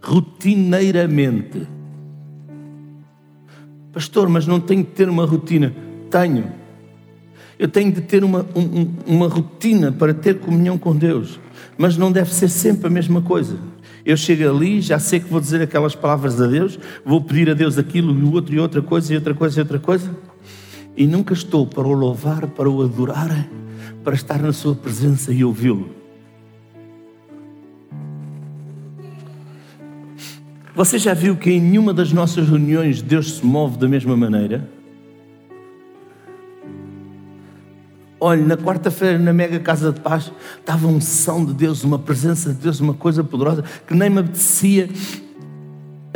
rotineiramente. 0.00 1.66
Pastor, 3.92 4.28
mas 4.28 4.46
não 4.46 4.60
tenho 4.60 4.84
que 4.84 4.92
ter 4.92 5.08
uma 5.08 5.26
rotina. 5.26 5.74
Tenho. 6.10 6.50
Eu 7.58 7.68
tenho 7.68 7.92
de 7.92 8.00
ter 8.00 8.22
uma, 8.22 8.46
um- 8.54 8.80
um- 8.80 8.94
uma 9.06 9.28
rotina 9.28 9.90
para 9.90 10.14
ter 10.14 10.38
comunhão 10.38 10.78
com 10.78 10.94
Deus. 10.96 11.40
Mas 11.76 11.96
não 11.96 12.10
deve 12.12 12.32
ser 12.32 12.48
sempre 12.48 12.86
a 12.86 12.90
mesma 12.90 13.20
coisa. 13.20 13.56
Eu 14.04 14.16
chego 14.16 14.48
ali, 14.48 14.80
já 14.80 14.98
sei 14.98 15.20
que 15.20 15.28
vou 15.28 15.40
dizer 15.40 15.60
aquelas 15.60 15.94
palavras 15.94 16.40
a 16.40 16.46
Deus, 16.46 16.78
vou 17.04 17.20
pedir 17.20 17.50
a 17.50 17.54
Deus 17.54 17.76
aquilo 17.76 18.16
e 18.18 18.22
outro 18.32 18.54
e 18.54 18.58
outra 18.60 18.80
coisa 18.80 19.12
e 19.12 19.16
outra 19.16 19.34
coisa 19.34 19.58
e 19.58 19.62
outra 19.62 19.78
coisa. 19.78 20.10
E 20.98 21.06
nunca 21.06 21.32
estou 21.32 21.64
para 21.64 21.86
o 21.86 21.92
louvar, 21.92 22.48
para 22.48 22.68
o 22.68 22.82
adorar, 22.82 23.48
para 24.02 24.16
estar 24.16 24.42
na 24.42 24.52
Sua 24.52 24.74
presença 24.74 25.32
e 25.32 25.44
ouvi-lo. 25.44 25.94
Você 30.74 30.98
já 30.98 31.14
viu 31.14 31.36
que 31.36 31.52
em 31.52 31.60
nenhuma 31.60 31.94
das 31.94 32.12
nossas 32.12 32.48
reuniões 32.48 33.00
Deus 33.00 33.36
se 33.36 33.46
move 33.46 33.78
da 33.78 33.86
mesma 33.86 34.16
maneira? 34.16 34.68
Olha, 38.18 38.44
na 38.44 38.56
quarta-feira 38.56 39.20
na 39.20 39.32
Mega 39.32 39.60
Casa 39.60 39.92
de 39.92 40.00
Paz 40.00 40.32
estava 40.58 40.88
um 40.88 41.00
som 41.00 41.44
de 41.44 41.54
Deus, 41.54 41.84
uma 41.84 42.00
presença 42.00 42.52
de 42.52 42.56
Deus, 42.56 42.80
uma 42.80 42.94
coisa 42.94 43.22
poderosa 43.22 43.62
que 43.86 43.94
nem 43.94 44.10
me 44.10 44.18
apetecia 44.18 44.88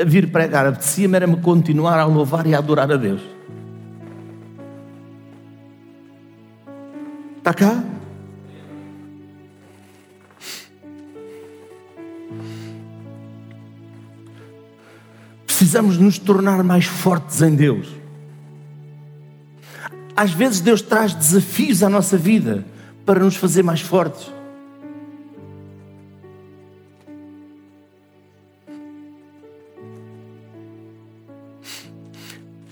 vir 0.04 0.32
pregar, 0.32 0.66
apetecia-me 0.66 1.14
era-me 1.14 1.36
continuar 1.36 2.00
a 2.00 2.04
louvar 2.04 2.48
e 2.48 2.54
a 2.56 2.58
adorar 2.58 2.90
a 2.90 2.96
Deus. 2.96 3.22
Está 7.42 7.52
cá? 7.52 7.84
Precisamos 15.44 15.98
nos 15.98 16.20
tornar 16.20 16.62
mais 16.62 16.84
fortes 16.84 17.42
em 17.42 17.56
Deus. 17.56 17.88
Às 20.16 20.30
vezes 20.30 20.60
Deus 20.60 20.82
traz 20.82 21.14
desafios 21.14 21.82
à 21.82 21.88
nossa 21.88 22.16
vida 22.16 22.64
para 23.04 23.18
nos 23.18 23.34
fazer 23.34 23.64
mais 23.64 23.80
fortes. 23.80 24.30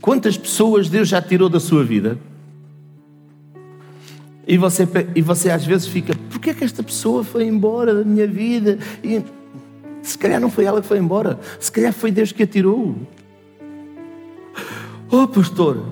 Quantas 0.01 0.39
pessoas 0.39 0.89
Deus 0.89 1.09
já 1.09 1.21
tirou 1.21 1.49
da 1.49 1.59
sua 1.59 1.83
vida? 1.83 2.30
E 4.51 4.59
você, 4.59 4.83
e 5.15 5.23
você 5.23 5.49
às 5.49 5.65
vezes 5.65 5.87
fica, 5.87 6.13
por 6.29 6.41
que 6.41 6.51
é 6.51 6.55
que 6.55 6.65
esta 6.65 6.83
pessoa 6.83 7.23
foi 7.23 7.45
embora 7.45 7.95
da 7.95 8.03
minha 8.03 8.27
vida? 8.27 8.81
E, 9.01 9.23
se 10.03 10.19
calhar 10.19 10.41
não 10.41 10.51
foi 10.51 10.65
ela 10.65 10.83
que 10.83 10.89
foi 10.89 10.99
embora, 10.99 11.39
se 11.61 11.71
calhar 11.71 11.93
foi 11.93 12.11
Deus 12.11 12.33
que 12.33 12.43
a 12.43 12.47
tirou. 12.49 12.97
Oh, 15.13 15.27
pastor, 15.27 15.85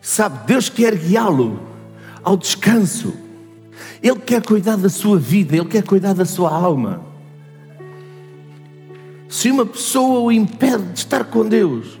Sabe, 0.00 0.46
Deus 0.46 0.70
quer 0.70 0.96
guiá-lo 0.96 1.60
ao 2.22 2.36
descanso. 2.38 3.25
Ele 4.02 4.20
quer 4.20 4.42
cuidar 4.42 4.76
da 4.76 4.88
sua 4.88 5.18
vida, 5.18 5.56
Ele 5.56 5.66
quer 5.66 5.82
cuidar 5.82 6.14
da 6.14 6.24
sua 6.24 6.50
alma. 6.50 7.00
Se 9.28 9.50
uma 9.50 9.66
pessoa 9.66 10.20
o 10.20 10.32
impede 10.32 10.84
de 10.92 10.98
estar 10.98 11.24
com 11.24 11.46
Deus, 11.48 11.98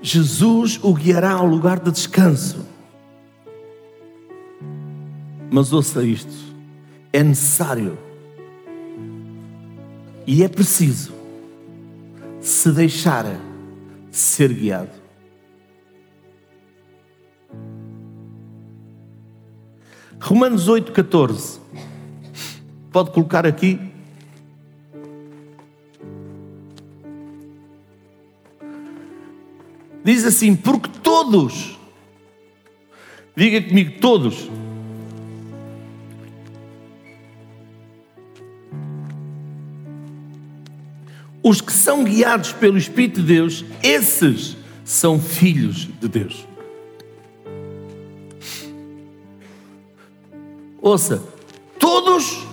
Jesus 0.00 0.80
o 0.82 0.92
guiará 0.92 1.32
ao 1.32 1.46
lugar 1.46 1.78
de 1.78 1.90
descanso. 1.90 2.66
Mas 5.50 5.72
ouça 5.72 6.02
isto: 6.02 6.34
é 7.12 7.22
necessário 7.22 7.98
e 10.26 10.42
é 10.42 10.48
preciso 10.48 11.12
se 12.40 12.70
deixar 12.72 13.26
ser 14.10 14.52
guiado. 14.52 15.01
Romanos 20.22 20.68
8,14. 20.68 21.58
Pode 22.92 23.10
colocar 23.10 23.44
aqui. 23.44 23.76
Diz 30.04 30.24
assim: 30.24 30.54
porque 30.54 30.88
todos, 31.02 31.76
diga 33.36 33.60
comigo, 33.68 33.98
todos, 34.00 34.48
os 41.42 41.60
que 41.60 41.72
são 41.72 42.04
guiados 42.04 42.52
pelo 42.52 42.78
Espírito 42.78 43.20
de 43.20 43.26
Deus, 43.26 43.64
esses 43.82 44.56
são 44.84 45.20
filhos 45.20 45.88
de 46.00 46.06
Deus. 46.06 46.51
Ouça, 50.82 51.22
todos 51.78 52.44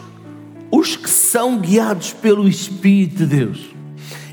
os 0.71 0.95
que 0.95 1.09
são 1.09 1.57
guiados 1.57 2.13
pelo 2.13 2.47
Espírito 2.47 3.17
de 3.17 3.25
Deus. 3.25 3.69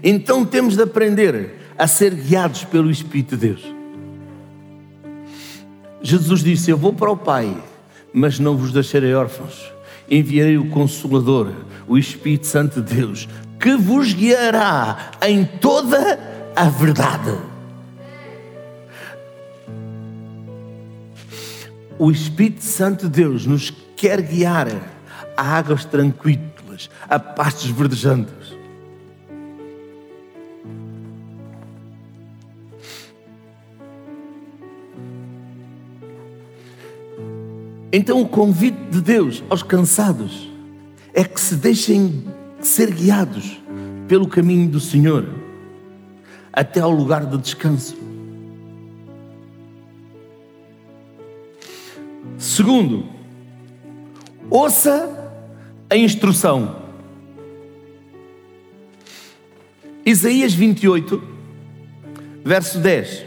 Então 0.03 0.45
temos 0.45 0.77
de 0.77 0.83
aprender 0.83 1.57
a 1.79 1.87
ser 1.87 2.15
guiados 2.15 2.63
pelo 2.63 2.91
Espírito 2.91 3.39
de 3.39 3.49
Deus. 3.49 3.75
Jesus 6.03 6.41
disse: 6.43 6.71
Eu 6.71 6.77
vou 6.77 6.93
para 6.93 7.11
o 7.11 7.17
Pai, 7.17 7.57
mas 8.13 8.39
não 8.39 8.55
vos 8.55 8.71
deixarei 8.71 9.15
órfãos. 9.15 9.73
Enviarei 10.11 10.59
o 10.59 10.69
Consolador, 10.69 11.53
o 11.89 11.97
Espírito 11.97 12.47
Santo 12.47 12.83
de 12.83 12.95
Deus, 12.97 13.27
que 13.59 13.77
vos 13.77 14.13
guiará 14.13 15.13
em 15.27 15.43
toda 15.45 16.53
a 16.55 16.69
verdade. 16.69 17.35
O 21.99 22.11
Espírito 22.11 22.63
Santo 22.63 23.09
de 23.09 23.23
Deus 23.23 23.47
nos 23.47 23.73
quer 23.97 24.21
guiar 24.21 24.69
a 25.37 25.43
águas 25.57 25.85
tranquilas, 25.85 26.91
a 27.09 27.19
pastos 27.19 27.71
verdejantes. 27.71 28.55
Então, 37.93 38.21
o 38.21 38.29
convite 38.29 38.77
de 38.91 39.01
Deus 39.01 39.43
aos 39.49 39.63
cansados 39.63 40.51
é 41.15 41.25
que 41.25 41.41
se 41.41 41.57
deixem 41.57 42.25
ser 42.61 42.93
guiados 42.93 43.59
pelo 44.07 44.29
caminho 44.29 44.69
do 44.69 44.79
Senhor 44.79 45.27
até 46.53 46.81
ao 46.81 46.91
lugar 46.91 47.25
de 47.25 47.39
descanso. 47.39 47.97
Segundo, 52.37 53.16
ouça 54.57 55.31
a 55.91 55.97
instrução. 55.97 56.77
Isaías 60.05 60.55
28, 60.55 61.23
verso 62.43 62.79
10. 62.79 63.27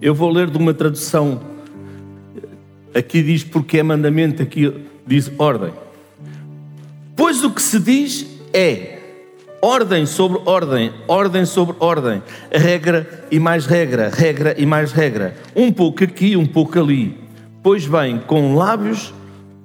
Eu 0.00 0.14
vou 0.14 0.30
ler 0.30 0.48
de 0.48 0.58
uma 0.58 0.72
tradução. 0.72 1.40
Aqui 2.94 3.20
diz 3.20 3.42
porque 3.42 3.78
é 3.78 3.82
mandamento, 3.82 4.42
aqui 4.42 4.72
diz 5.04 5.28
ordem. 5.38 5.72
Pois 7.16 7.42
o 7.42 7.50
que 7.50 7.60
se 7.60 7.80
diz 7.80 8.26
é 8.52 8.95
ordem 9.60 10.06
sobre 10.06 10.40
ordem, 10.44 10.92
ordem 11.08 11.44
sobre 11.44 11.76
ordem, 11.80 12.22
regra 12.50 13.26
e 13.30 13.38
mais 13.38 13.66
regra, 13.66 14.10
regra 14.12 14.54
e 14.58 14.66
mais 14.66 14.92
regra, 14.92 15.36
um 15.54 15.72
pouco 15.72 16.04
aqui, 16.04 16.36
um 16.36 16.46
pouco 16.46 16.78
ali. 16.78 17.18
Pois 17.62 17.86
bem, 17.86 18.18
com 18.26 18.54
lábios 18.54 19.12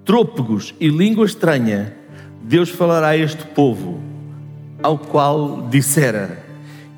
trôpegos 0.06 0.74
e 0.80 0.88
língua 0.88 1.26
estranha, 1.26 1.94
Deus 2.42 2.70
falará 2.70 3.10
a 3.10 3.18
este 3.18 3.44
povo, 3.46 4.00
ao 4.82 4.98
qual 4.98 5.68
dissera: 5.70 6.44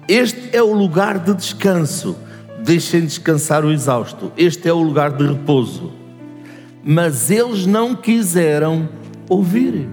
Este 0.07 0.55
é 0.55 0.61
o 0.61 0.73
lugar 0.73 1.19
de 1.19 1.33
descanso 1.33 2.15
deixem 2.63 3.01
descansar 3.01 3.65
o 3.65 3.71
exausto. 3.71 4.31
Este 4.37 4.67
é 4.69 4.73
o 4.73 4.81
lugar 4.81 5.11
de 5.11 5.27
repouso. 5.27 5.91
Mas 6.83 7.29
eles 7.29 7.65
não 7.65 7.95
quiseram 7.95 8.89
ouvir. 9.29 9.87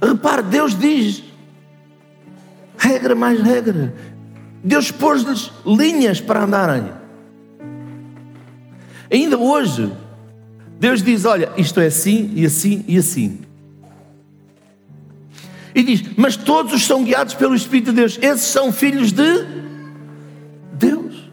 Repare, 0.00 0.42
Deus 0.42 0.78
diz: 0.78 1.22
regra 2.76 3.14
mais 3.14 3.40
regra. 3.40 3.94
Deus 4.62 4.90
pôs-lhes 4.90 5.50
linhas 5.64 6.20
para 6.20 6.44
andarem. 6.44 6.90
Ainda 9.10 9.38
hoje, 9.38 9.92
Deus 10.78 11.02
diz: 11.02 11.24
olha, 11.24 11.50
isto 11.56 11.80
é 11.80 11.86
assim 11.86 12.32
e 12.34 12.44
assim 12.44 12.84
e 12.86 12.98
assim. 12.98 13.40
E 15.74 15.82
diz: 15.82 16.02
Mas 16.16 16.36
todos 16.36 16.84
são 16.84 17.04
guiados 17.04 17.34
pelo 17.34 17.54
Espírito 17.54 17.90
de 17.90 17.96
Deus. 17.96 18.18
Esses 18.20 18.46
são 18.46 18.72
filhos 18.72 19.12
de 19.12 19.46
Deus. 20.72 21.30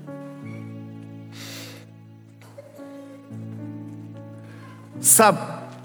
Sabe, 5.00 5.40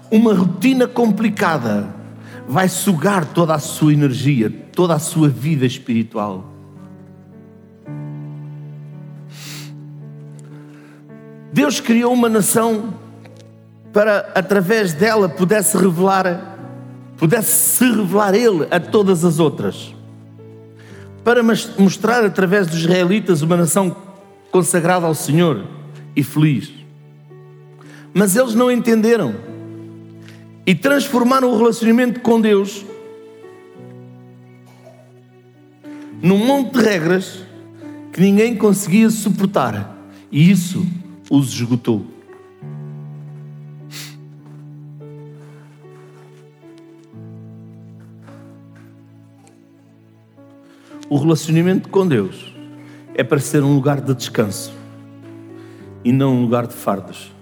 uma 0.09 0.33
rotina 0.33 0.87
complicada 0.87 1.98
vai 2.49 2.67
sugar 2.67 3.25
toda 3.25 3.53
a 3.53 3.59
sua 3.59 3.93
energia, 3.93 4.49
toda 4.75 4.95
a 4.95 4.99
sua 4.99 5.29
vida 5.29 5.67
espiritual. 5.67 6.51
Deus 11.53 11.79
criou 11.79 12.11
uma 12.11 12.27
nação 12.27 12.91
para, 13.93 14.31
através 14.33 14.93
dela, 14.93 15.29
pudesse 15.29 15.77
revelar 15.77 16.57
pudesse 17.17 17.51
se 17.51 17.91
revelar 17.91 18.33
Ele 18.33 18.65
a 18.71 18.79
todas 18.79 19.23
as 19.25 19.39
outras, 19.39 19.93
para 21.23 21.43
mostrar 21.43 22.23
através 22.23 22.65
dos 22.65 22.79
israelitas 22.79 23.41
uma 23.43 23.57
nação 23.57 23.95
consagrada 24.49 25.05
ao 25.05 25.13
Senhor 25.13 25.65
e 26.15 26.23
feliz. 26.23 26.71
Mas 28.11 28.35
eles 28.35 28.55
não 28.55 28.71
entenderam 28.71 29.35
e 30.69 30.75
transformaram 30.75 31.51
o 31.51 31.57
relacionamento 31.57 32.19
com 32.19 32.39
Deus 32.39 32.85
num 36.21 36.37
monte 36.45 36.77
de 36.77 36.85
regras 36.85 37.43
que 38.13 38.21
ninguém 38.21 38.55
conseguia 38.55 39.09
suportar, 39.09 39.97
e 40.31 40.51
isso 40.51 40.85
os 41.27 41.51
esgotou. 41.51 42.05
O 51.09 51.17
relacionamento 51.17 51.89
com 51.89 52.07
Deus 52.07 52.53
é 53.15 53.23
para 53.23 53.39
ser 53.39 53.63
um 53.63 53.73
lugar 53.73 54.01
de 54.01 54.13
descanso 54.13 54.71
e 56.03 56.11
não 56.11 56.35
um 56.35 56.41
lugar 56.43 56.67
de 56.67 56.75
fardos. 56.75 57.38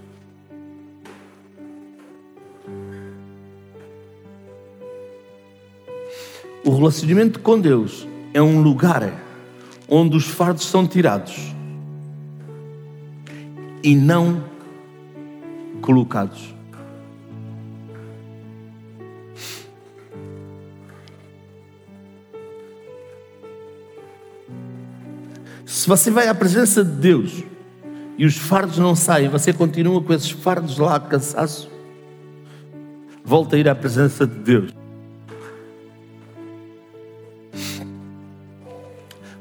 O 6.67 6.75
relacionamento 6.75 7.39
com 7.39 7.57
Deus 7.57 8.05
é 8.33 8.41
um 8.41 8.61
lugar 8.61 9.13
onde 9.87 10.17
os 10.17 10.25
fardos 10.25 10.65
são 10.65 10.85
tirados 10.85 11.55
e 13.81 13.95
não 13.95 14.43
colocados. 15.81 16.53
Se 25.65 25.87
você 25.87 26.11
vai 26.11 26.27
à 26.27 26.35
presença 26.35 26.83
de 26.83 26.91
Deus 26.91 27.45
e 28.17 28.25
os 28.25 28.35
fardos 28.35 28.77
não 28.77 28.93
saem, 28.93 29.29
você 29.29 29.53
continua 29.53 30.01
com 30.03 30.13
esses 30.13 30.31
fardos 30.31 30.77
lá, 30.77 30.99
cansaço, 30.99 31.71
volta 33.23 33.55
a 33.55 33.59
ir 33.59 33.69
à 33.69 33.73
presença 33.73 34.27
de 34.27 34.35
Deus. 34.39 34.76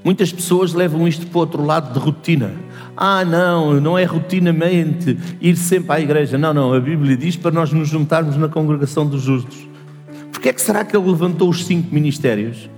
Muitas 0.07 0.33
pessoas 0.33 0.73
levam 0.73 1.09
isto 1.09 1.27
para 1.27 1.37
o 1.37 1.41
outro 1.41 1.65
lado 1.65 1.93
de 1.93 1.99
rotina. 1.99 2.53
Ah, 2.97 3.25
não, 3.25 3.81
não 3.81 3.99
é 3.99 4.05
rotinamente 4.05 5.19
ir 5.41 5.57
sempre 5.57 5.97
à 5.97 6.01
igreja. 6.01 6.39
Não, 6.39 6.55
não, 6.55 6.73
a 6.73 6.79
Bíblia 6.79 7.17
diz 7.17 7.35
para 7.35 7.51
nós 7.51 7.73
nos 7.73 7.89
juntarmos 7.89 8.37
na 8.37 8.49
congregação 8.49 9.05
dos 9.05 9.23
justos. 9.23 9.69
Porquê 10.31 10.51
é 10.51 10.53
que 10.53 10.63
será 10.63 10.85
que 10.85 10.97
ele 10.97 11.11
levantou 11.11 11.49
os 11.49 11.67
cinco 11.67 11.93
ministérios? 11.93 12.71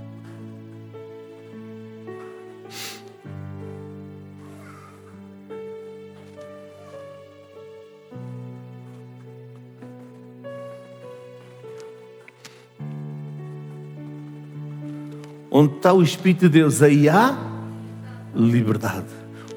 Onde 15.59 15.75
está 15.75 15.93
o 15.93 16.01
Espírito 16.01 16.43
de 16.43 16.51
Deus, 16.51 16.81
aí 16.83 17.09
há 17.09 17.37
liberdade. 18.33 19.09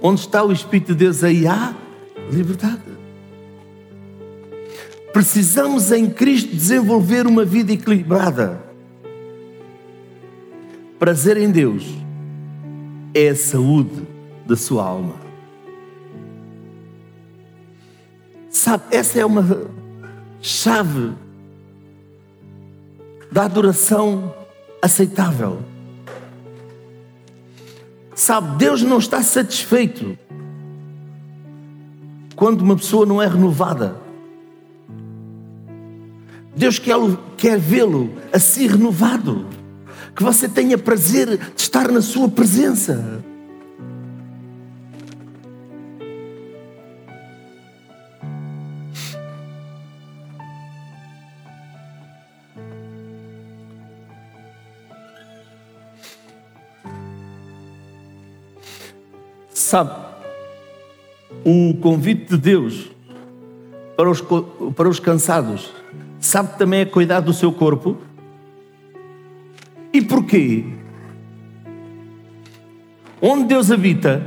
Onde 0.01 0.21
está 0.21 0.43
o 0.43 0.51
Espírito 0.51 0.93
de 0.93 1.05
Deus, 1.05 1.23
aí 1.23 1.45
há 1.45 1.75
liberdade. 2.31 2.81
Precisamos 5.13 5.91
em 5.91 6.09
Cristo 6.09 6.55
desenvolver 6.55 7.27
uma 7.27 7.45
vida 7.45 7.71
equilibrada. 7.71 8.63
Prazer 10.97 11.37
em 11.37 11.51
Deus 11.51 11.85
é 13.13 13.29
a 13.29 13.35
saúde 13.35 14.01
da 14.47 14.55
sua 14.55 14.83
alma. 14.83 15.13
Sabe, 18.49 18.85
essa 18.89 19.19
é 19.19 19.25
uma 19.25 19.69
chave 20.41 21.11
da 23.31 23.43
adoração 23.43 24.33
aceitável. 24.81 25.69
Sabe, 28.13 28.57
Deus 28.57 28.81
não 28.81 28.97
está 28.97 29.21
satisfeito 29.23 30.17
quando 32.35 32.61
uma 32.61 32.75
pessoa 32.75 33.05
não 33.05 33.21
é 33.21 33.27
renovada. 33.27 33.95
Deus 36.55 36.79
quer, 36.79 36.95
quer 37.37 37.57
vê-lo 37.57 38.11
assim 38.33 38.67
renovado, 38.67 39.45
que 40.15 40.23
você 40.23 40.49
tenha 40.49 40.77
prazer 40.77 41.37
de 41.37 41.61
estar 41.61 41.89
na 41.91 42.01
sua 42.01 42.27
presença. 42.27 43.23
Sabe, 59.71 59.89
o 61.45 61.73
convite 61.75 62.31
de 62.31 62.37
Deus 62.37 62.91
para 63.95 64.09
os, 64.09 64.21
para 64.75 64.89
os 64.89 64.99
cansados, 64.99 65.71
sabe 66.19 66.57
também 66.57 66.81
é 66.81 66.85
cuidar 66.85 67.21
do 67.21 67.31
seu 67.31 67.53
corpo? 67.53 67.97
E 69.93 70.01
porquê? 70.01 70.65
Onde 73.21 73.45
Deus 73.45 73.71
habita, 73.71 74.21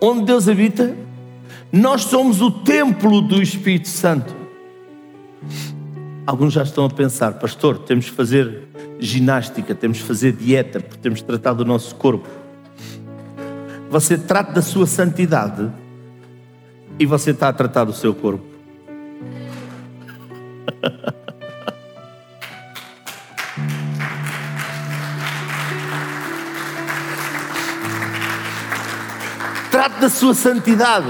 onde 0.00 0.22
Deus 0.22 0.48
habita, 0.48 0.96
nós 1.72 2.02
somos 2.02 2.40
o 2.40 2.48
templo 2.48 3.20
do 3.22 3.42
Espírito 3.42 3.88
Santo. 3.88 4.36
Alguns 6.28 6.52
já 6.52 6.62
estão 6.62 6.84
a 6.84 6.90
pensar, 6.90 7.32
pastor, 7.38 7.78
temos 7.78 8.04
que 8.04 8.10
fazer 8.10 8.68
ginástica, 9.00 9.74
temos 9.74 9.96
que 9.96 10.04
fazer 10.04 10.32
dieta, 10.32 10.78
porque 10.78 10.98
temos 10.98 11.22
que 11.22 11.26
tratar 11.26 11.54
do 11.54 11.64
nosso 11.64 11.94
corpo. 11.94 12.28
Você 13.88 14.18
trata 14.18 14.52
da 14.52 14.60
sua 14.60 14.86
santidade 14.86 15.72
e 16.98 17.06
você 17.06 17.30
está 17.30 17.48
a 17.48 17.52
tratar 17.54 17.84
do 17.84 17.94
seu 17.94 18.14
corpo. 18.14 18.44
Trate 29.70 29.98
da 29.98 30.10
sua 30.10 30.34
santidade 30.34 31.08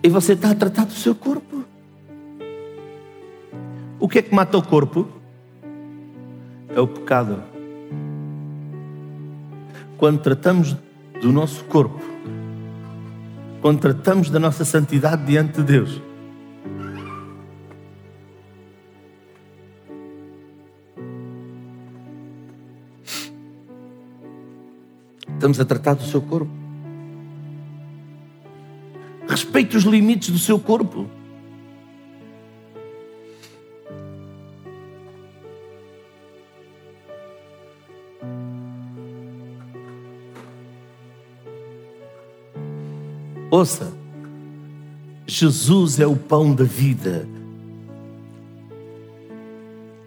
e 0.00 0.08
você 0.08 0.34
está 0.34 0.52
a 0.52 0.54
tratar 0.54 0.84
do 0.84 0.92
seu 0.92 1.12
corpo. 1.12 1.55
O 4.06 4.08
que 4.08 4.20
é 4.20 4.22
que 4.22 4.32
mata 4.32 4.56
o 4.56 4.62
corpo? 4.62 5.08
É 6.68 6.80
o 6.80 6.86
pecado. 6.86 7.42
Quando 9.98 10.20
tratamos 10.20 10.76
do 11.20 11.32
nosso 11.32 11.64
corpo, 11.64 12.00
quando 13.60 13.80
tratamos 13.80 14.30
da 14.30 14.38
nossa 14.38 14.64
santidade 14.64 15.26
diante 15.26 15.54
de 15.54 15.64
Deus, 15.64 16.00
estamos 25.34 25.58
a 25.58 25.64
tratar 25.64 25.94
do 25.94 26.04
seu 26.04 26.22
corpo. 26.22 26.52
Respeite 29.26 29.76
os 29.76 29.82
limites 29.82 30.30
do 30.30 30.38
seu 30.38 30.60
corpo. 30.60 31.10
Ouça, 43.56 43.90
Jesus 45.26 45.98
é 45.98 46.06
o 46.06 46.14
pão 46.14 46.54
da 46.54 46.62
vida. 46.62 47.26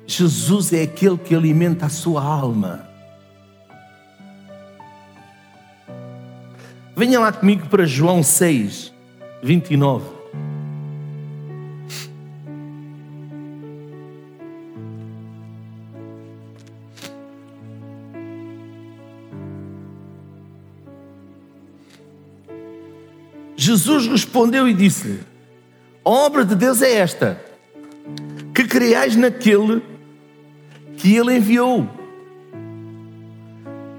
Jesus 0.06 0.72
é 0.72 0.84
aquele 0.84 1.18
que 1.18 1.34
alimenta 1.34 1.88
a 1.88 1.90
sua 1.90 2.24
alma. 2.24 2.88
Venha 6.96 7.20
lá 7.20 7.32
comigo 7.32 7.68
para 7.70 7.88
João 7.88 8.22
6, 8.22 8.94
29. 9.42 10.19
Respondeu 24.10 24.68
e 24.68 24.74
disse-lhe: 24.74 25.22
A 26.04 26.10
obra 26.10 26.44
de 26.44 26.56
Deus 26.56 26.82
é 26.82 26.96
esta: 26.96 27.40
que 28.54 28.66
creais 28.66 29.16
naquele 29.16 29.82
que 30.98 31.16
ele 31.16 31.38
enviou. 31.38 31.88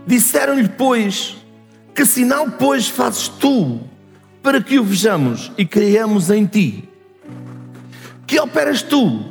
Disseram-lhe, 0.06 0.68
pois, 0.68 1.36
que 1.94 2.04
sinal, 2.04 2.50
pois, 2.50 2.88
fazes 2.88 3.28
tu 3.28 3.80
para 4.42 4.60
que 4.60 4.78
o 4.78 4.84
vejamos 4.84 5.52
e 5.56 5.64
creiamos 5.64 6.30
em 6.30 6.46
ti? 6.46 6.88
Que 8.26 8.38
operas 8.38 8.82
tu? 8.82 9.24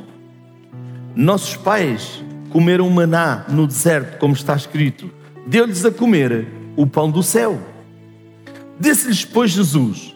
Nossos 1.14 1.56
pais 1.56 2.24
comeram 2.50 2.88
maná 2.90 3.44
no 3.48 3.66
deserto, 3.66 4.18
como 4.18 4.34
está 4.34 4.54
escrito. 4.54 5.10
Deu-lhes 5.46 5.84
a 5.84 5.90
comer 5.90 6.48
o 6.76 6.86
pão 6.86 7.10
do 7.10 7.22
céu. 7.22 7.60
Disse-lhes, 8.78 9.24
pois, 9.24 9.50
Jesus: 9.50 10.09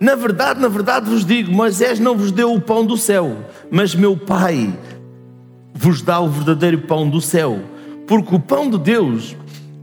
Na 0.00 0.14
verdade, 0.14 0.58
na 0.58 0.68
verdade 0.68 1.10
vos 1.10 1.26
digo: 1.26 1.52
Moisés 1.52 2.00
não 2.00 2.16
vos 2.16 2.32
deu 2.32 2.54
o 2.54 2.60
pão 2.60 2.86
do 2.86 2.96
céu, 2.96 3.36
mas 3.70 3.94
meu 3.94 4.16
Pai 4.16 4.72
vos 5.74 6.00
dá 6.00 6.18
o 6.18 6.28
verdadeiro 6.28 6.78
pão 6.78 7.08
do 7.08 7.20
céu. 7.20 7.60
Porque 8.06 8.34
o 8.34 8.40
pão 8.40 8.70
de 8.70 8.78
Deus 8.78 9.36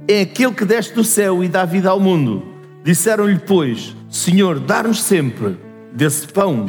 é 0.08 0.22
aquele 0.22 0.54
que 0.54 0.66
desce 0.66 0.94
do 0.94 1.04
céu 1.04 1.44
e 1.44 1.48
dá 1.48 1.66
vida 1.66 1.92
ao 1.92 2.00
mundo. 2.00 2.44
Disseram-lhe, 2.84 3.38
pois, 3.38 3.96
Senhor, 4.10 4.60
dá-nos 4.60 5.04
sempre 5.04 5.56
desse 5.94 6.28
pão. 6.28 6.66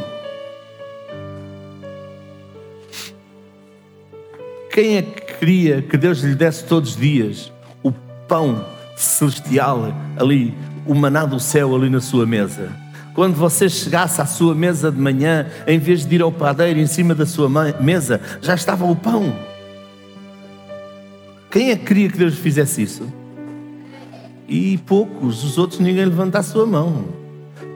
Quem 4.70 4.98
é 4.98 5.02
que 5.02 5.34
queria 5.34 5.82
que 5.82 5.96
Deus 5.96 6.20
lhe 6.20 6.34
desse 6.34 6.64
todos 6.64 6.90
os 6.90 6.96
dias 6.96 7.50
o 7.82 7.90
pão 8.28 8.64
celestial 8.94 9.92
ali, 10.18 10.54
o 10.86 10.94
maná 10.94 11.24
do 11.24 11.40
céu 11.40 11.74
ali 11.74 11.88
na 11.88 12.00
sua 12.00 12.26
mesa? 12.26 12.87
Quando 13.18 13.34
você 13.34 13.68
chegasse 13.68 14.20
à 14.20 14.26
sua 14.26 14.54
mesa 14.54 14.92
de 14.92 15.00
manhã, 15.00 15.44
em 15.66 15.76
vez 15.76 16.06
de 16.06 16.14
ir 16.14 16.22
ao 16.22 16.30
padeiro 16.30 16.78
em 16.78 16.86
cima 16.86 17.16
da 17.16 17.26
sua 17.26 17.48
mesa, 17.80 18.20
já 18.40 18.54
estava 18.54 18.84
o 18.84 18.94
pão. 18.94 19.36
Quem 21.50 21.72
é 21.72 21.76
que 21.76 21.84
queria 21.84 22.08
que 22.08 22.16
Deus 22.16 22.38
fizesse 22.38 22.80
isso? 22.80 23.12
E 24.46 24.78
poucos, 24.86 25.42
os 25.42 25.58
outros 25.58 25.80
ninguém 25.80 26.04
levanta 26.04 26.38
a 26.38 26.44
sua 26.44 26.64
mão. 26.64 27.06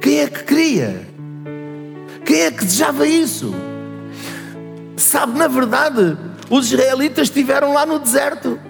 Quem 0.00 0.20
é 0.20 0.28
que 0.28 0.44
queria? 0.44 1.09
Quem 2.24 2.42
é 2.42 2.50
que 2.52 2.64
desejava 2.64 3.05
isso? 3.05 3.52
Sabe, 4.96 5.37
na 5.37 5.48
verdade, 5.48 6.16
os 6.48 6.66
israelitas 6.72 7.26
estiveram 7.26 7.74
lá 7.74 7.85
no 7.85 7.98
deserto. 7.98 8.61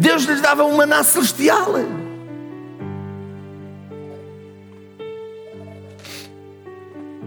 Deus 0.00 0.24
lhes 0.24 0.40
dava 0.40 0.64
um 0.64 0.78
maná 0.78 1.02
celestial. 1.04 1.74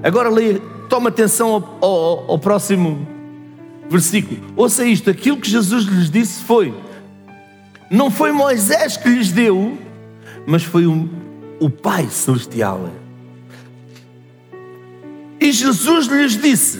Agora 0.04 0.30
leia, 0.30 0.60
toma 0.90 1.10
atenção 1.10 1.50
ao, 1.50 1.78
ao, 1.82 2.32
ao 2.32 2.40
próximo 2.40 3.08
versículo. 3.90 4.42
Ouça 4.56 4.86
isto: 4.86 5.10
aquilo 5.10 5.38
que 5.38 5.50
Jesus 5.50 5.86
lhes 5.86 6.10
disse 6.10 6.44
foi: 6.44 6.74
não 7.92 8.10
foi 8.10 8.32
Moisés 8.32 8.96
que 8.96 9.10
lhes 9.10 9.34
deu, 9.34 9.78
mas 10.48 10.64
foi 10.64 10.88
o, 10.88 11.10
o 11.60 11.70
Pai 11.70 12.08
Celestial. 12.10 12.90
E 15.38 15.52
Jesus 15.52 16.08
lhes 16.08 16.42
disse: 16.42 16.80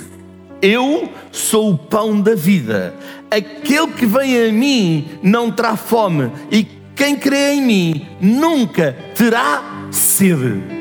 Eu 0.62 1.12
sou 1.30 1.74
o 1.74 1.78
pão 1.78 2.22
da 2.22 2.34
vida. 2.34 2.96
Aquele 3.30 3.88
que 3.88 4.06
vem 4.06 4.48
a 4.48 4.54
mim 4.54 5.10
não 5.22 5.52
terá 5.52 5.76
fome, 5.76 6.32
e 6.50 6.66
quem 6.96 7.18
crê 7.18 7.56
em 7.56 7.62
mim 7.62 8.08
nunca 8.22 8.96
terá 9.14 9.90
sede. 9.92 10.81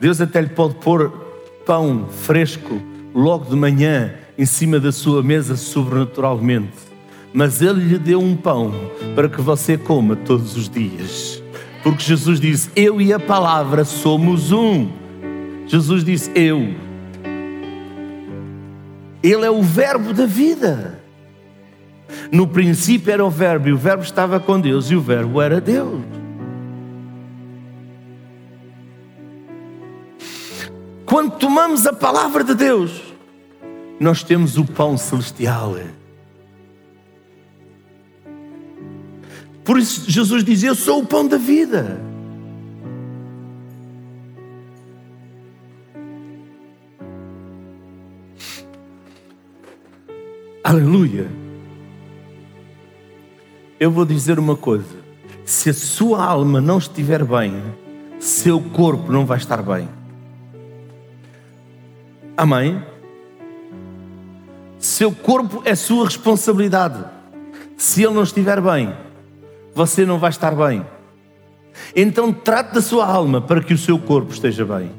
Deus 0.00 0.20
até 0.20 0.40
lhe 0.40 0.48
pode 0.48 0.74
pôr 0.76 1.10
pão 1.64 2.06
fresco 2.08 2.80
logo 3.14 3.46
de 3.46 3.56
manhã 3.56 4.14
em 4.38 4.44
cima 4.44 4.78
da 4.78 4.92
sua 4.92 5.22
mesa 5.22 5.56
sobrenaturalmente. 5.56 6.76
Mas 7.32 7.60
Ele 7.60 7.80
lhe 7.80 7.98
deu 7.98 8.20
um 8.20 8.36
pão 8.36 8.72
para 9.14 9.28
que 9.28 9.40
você 9.40 9.76
coma 9.76 10.16
todos 10.16 10.56
os 10.56 10.68
dias. 10.68 11.42
Porque 11.82 12.02
Jesus 12.02 12.40
disse: 12.40 12.70
Eu 12.74 13.00
e 13.00 13.12
a 13.12 13.18
palavra 13.18 13.84
somos 13.84 14.52
um. 14.52 14.88
Jesus 15.66 16.04
disse: 16.04 16.30
Eu. 16.34 16.74
Ele 19.22 19.44
é 19.44 19.50
o 19.50 19.62
Verbo 19.62 20.12
da 20.12 20.26
vida. 20.26 21.00
No 22.30 22.46
princípio 22.46 23.12
era 23.12 23.24
o 23.24 23.30
Verbo, 23.30 23.68
e 23.68 23.72
o 23.72 23.76
Verbo 23.76 24.02
estava 24.02 24.38
com 24.38 24.60
Deus, 24.60 24.90
e 24.90 24.96
o 24.96 25.00
Verbo 25.00 25.40
era 25.40 25.60
Deus. 25.60 26.15
Quando 31.06 31.38
tomamos 31.38 31.86
a 31.86 31.92
palavra 31.92 32.42
de 32.42 32.52
Deus, 32.52 33.00
nós 34.00 34.24
temos 34.24 34.58
o 34.58 34.64
pão 34.64 34.98
celestial. 34.98 35.76
Por 39.64 39.78
isso 39.78 40.10
Jesus 40.10 40.42
diz: 40.42 40.64
Eu 40.64 40.74
sou 40.74 41.00
o 41.00 41.06
pão 41.06 41.26
da 41.26 41.38
vida. 41.38 42.00
Aleluia. 50.64 51.30
Eu 53.78 53.92
vou 53.92 54.04
dizer 54.04 54.40
uma 54.40 54.56
coisa: 54.56 54.96
se 55.44 55.70
a 55.70 55.74
sua 55.74 56.24
alma 56.24 56.60
não 56.60 56.78
estiver 56.78 57.24
bem, 57.24 57.62
seu 58.18 58.60
corpo 58.60 59.12
não 59.12 59.24
vai 59.24 59.38
estar 59.38 59.62
bem. 59.62 59.88
Amém? 62.36 62.82
Seu 64.78 65.10
corpo 65.10 65.62
é 65.64 65.74
sua 65.74 66.04
responsabilidade. 66.04 67.02
Se 67.76 68.02
ele 68.04 68.14
não 68.14 68.22
estiver 68.22 68.60
bem, 68.60 68.94
você 69.74 70.04
não 70.04 70.18
vai 70.18 70.30
estar 70.30 70.54
bem. 70.54 70.84
Então 71.94 72.32
trate 72.32 72.74
da 72.74 72.82
sua 72.82 73.06
alma 73.06 73.40
para 73.40 73.62
que 73.62 73.72
o 73.72 73.78
seu 73.78 73.98
corpo 73.98 74.32
esteja 74.32 74.64
bem. 74.64 74.90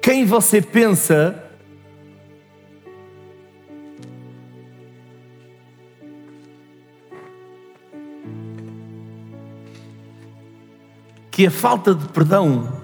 Quem 0.00 0.24
você 0.24 0.60
pensa 0.60 1.41
que 11.32 11.46
a 11.46 11.50
falta 11.50 11.94
de 11.94 12.06
perdão 12.10 12.80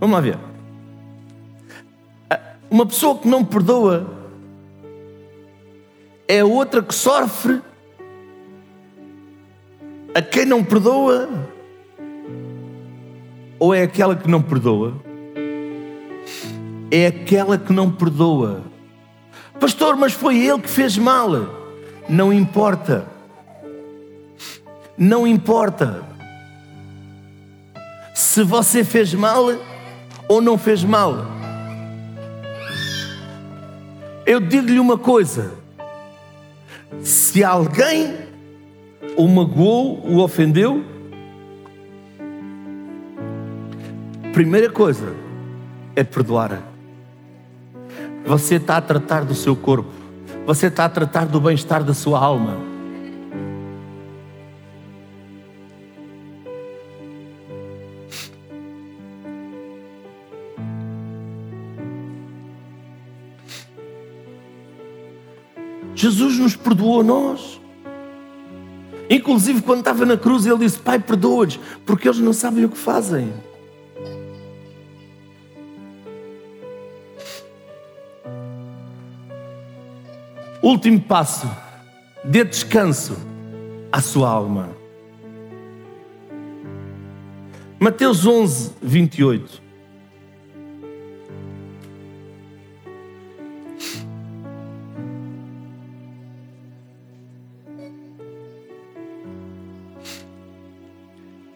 Vamos 0.00 0.16
lá 0.16 0.20
ver. 0.20 0.38
Uma 2.70 2.84
pessoa 2.84 3.16
que 3.18 3.26
não 3.26 3.42
perdoa 3.42 4.06
é 6.28 6.44
outra 6.44 6.82
que 6.82 6.94
sofre. 6.94 7.62
A 10.14 10.20
quem 10.20 10.44
não 10.44 10.62
perdoa 10.62 11.26
ou 13.58 13.72
é 13.72 13.82
aquela 13.82 14.14
que 14.14 14.28
não 14.28 14.42
perdoa? 14.42 14.92
É 16.94 17.08
aquela 17.08 17.58
que 17.58 17.72
não 17.72 17.90
perdoa. 17.90 18.62
Pastor, 19.58 19.96
mas 19.96 20.12
foi 20.12 20.38
ele 20.38 20.60
que 20.60 20.70
fez 20.70 20.96
mal. 20.96 21.28
Não 22.08 22.32
importa. 22.32 23.04
Não 24.96 25.26
importa. 25.26 26.04
Se 28.14 28.44
você 28.44 28.84
fez 28.84 29.12
mal 29.12 29.46
ou 30.28 30.40
não 30.40 30.56
fez 30.56 30.84
mal. 30.84 31.26
Eu 34.24 34.38
digo-lhe 34.38 34.78
uma 34.78 34.96
coisa: 34.96 35.52
se 37.02 37.42
alguém 37.42 38.14
o 39.16 39.26
magoou, 39.26 39.98
o 40.06 40.22
ofendeu, 40.22 40.84
primeira 44.32 44.70
coisa 44.70 45.12
é 45.96 46.04
perdoar. 46.04 46.73
Você 48.26 48.54
está 48.54 48.78
a 48.78 48.80
tratar 48.80 49.24
do 49.24 49.34
seu 49.34 49.54
corpo. 49.54 49.90
Você 50.46 50.66
está 50.66 50.86
a 50.86 50.88
tratar 50.88 51.26
do 51.26 51.40
bem-estar 51.40 51.84
da 51.84 51.92
sua 51.92 52.18
alma. 52.18 52.56
Jesus 65.94 66.38
nos 66.38 66.56
perdoou 66.56 67.00
a 67.00 67.04
nós. 67.04 67.60
Inclusive, 69.08 69.62
quando 69.62 69.78
estava 69.80 70.04
na 70.04 70.16
cruz, 70.16 70.44
ele 70.44 70.58
disse: 70.58 70.78
Pai, 70.78 70.98
perdoa-lhes, 70.98 71.58
porque 71.86 72.08
eles 72.08 72.20
não 72.20 72.32
sabem 72.32 72.64
o 72.64 72.68
que 72.68 72.76
fazem. 72.76 73.32
Último 80.64 80.98
passo: 80.98 81.46
dê 82.24 82.42
descanso 82.42 83.18
à 83.92 84.00
sua 84.00 84.30
alma. 84.30 84.70
Mateus 87.78 88.24
11, 88.24 88.72
28. 88.80 89.62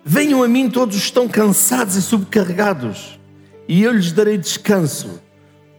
Venham 0.04 0.42
a 0.42 0.48
mim 0.48 0.68
todos 0.68 0.96
estão 0.96 1.26
cansados 1.26 1.96
e 1.96 2.02
subcarregados, 2.02 3.18
e 3.66 3.82
eu 3.84 3.92
lhes 3.92 4.12
darei 4.12 4.36
descanso. 4.36 5.22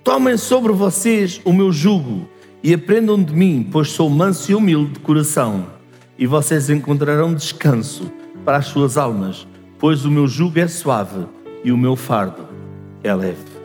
Tomem 0.04 0.36
sobre 0.36 0.72
vocês 0.72 1.40
o 1.46 1.54
meu 1.54 1.72
jugo 1.72 2.28
e 2.62 2.74
aprendam 2.74 3.22
de 3.22 3.34
mim, 3.34 3.68
pois 3.72 3.90
sou 3.92 4.10
manso 4.10 4.52
e 4.52 4.56
humilde 4.56 4.94
de 4.94 5.00
coração, 5.00 5.68
e 6.18 6.28
vocês 6.28 6.70
encontrarão 6.70 7.34
descanso 7.34 8.12
para 8.44 8.58
as 8.58 8.68
suas 8.68 8.98
almas, 8.98 9.48
pois 9.78 10.06
o 10.06 10.12
meu 10.12 10.28
jugo 10.28 10.60
é 10.60 10.68
suave 10.68 11.26
e 11.64 11.72
o 11.72 11.78
meu 11.78 11.96
fardo 11.96 12.48
é 13.04 13.14
leve. 13.14 13.60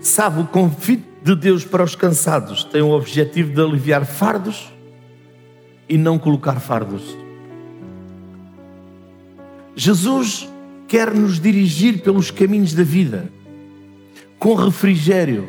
Sabe, 0.00 0.40
o 0.40 0.46
convite 0.46 1.04
de 1.22 1.34
Deus 1.34 1.64
para 1.64 1.82
os 1.82 1.96
cansados 1.96 2.62
tem 2.62 2.80
o 2.80 2.90
objetivo 2.90 3.52
de 3.52 3.60
aliviar 3.60 4.06
fardos 4.06 4.72
e 5.88 5.98
não 5.98 6.18
colocar 6.18 6.60
fardos. 6.60 7.02
Jesus 9.74 10.48
quer 10.86 11.12
nos 11.12 11.40
dirigir 11.40 12.02
pelos 12.02 12.30
caminhos 12.30 12.72
da 12.72 12.84
vida 12.84 13.28
com 14.38 14.54
refrigério. 14.54 15.48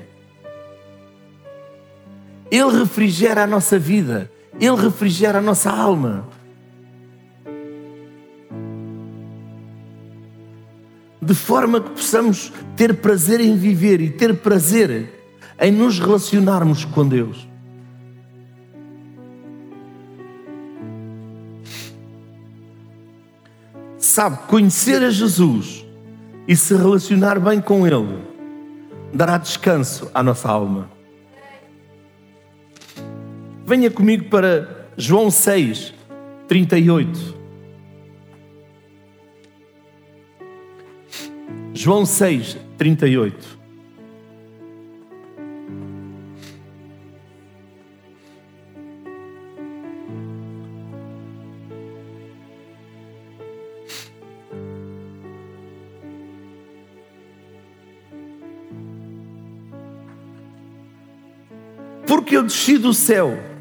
Ele 2.50 2.80
refrigera 2.80 3.43
a 3.43 3.48
nossa 3.48 3.78
vida, 3.78 4.32
ele 4.60 4.76
refrigera 4.76 5.39
a 5.39 5.41
nossa 5.41 5.70
alma. 5.70 6.28
De 11.22 11.34
forma 11.34 11.82
que 11.82 11.89
possamos 11.89 12.54
ter 12.76 12.95
prazer 12.95 13.41
em 13.41 13.56
viver 13.58 14.00
e 14.00 14.10
ter 14.10 14.36
prazer 14.38 15.10
em 15.60 15.72
nos 15.72 16.00
relacionarmos 16.00 16.86
com 16.86 17.08
Deus. 17.08 17.48
Sabe, 23.98 24.38
conhecer 24.48 25.04
a 25.04 25.10
Jesus 25.10 25.86
e 26.48 26.56
se 26.56 26.76
relacionar 26.76 27.39
bem 27.39 27.60
com 27.60 27.86
Ele 27.86 28.18
dará 29.14 29.38
descanso 29.38 30.10
à 30.14 30.24
nossa 30.24 30.50
alma. 30.50 30.97
Venha 33.70 33.91
comigo 33.91 34.30
para 34.30 34.88
João 34.95 35.30
6, 35.30 35.93
38. 36.47 37.36
João 41.74 42.05
6, 42.05 42.57
38. 42.78 43.57
Porque 62.05 62.38
eu 62.38 62.43
desci 62.43 62.78
do 62.78 62.93
céu, 62.93 63.57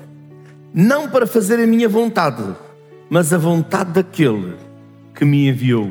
não 0.79 1.09
para 1.09 1.27
fazer 1.27 1.59
a 1.59 1.67
minha 1.67 1.89
vontade, 1.89 2.45
mas 3.09 3.33
a 3.33 3.39
vontade 3.39 3.93
daquele 3.93 4.53
que 5.15 5.25
me 5.25 5.49
enviou. 5.49 5.91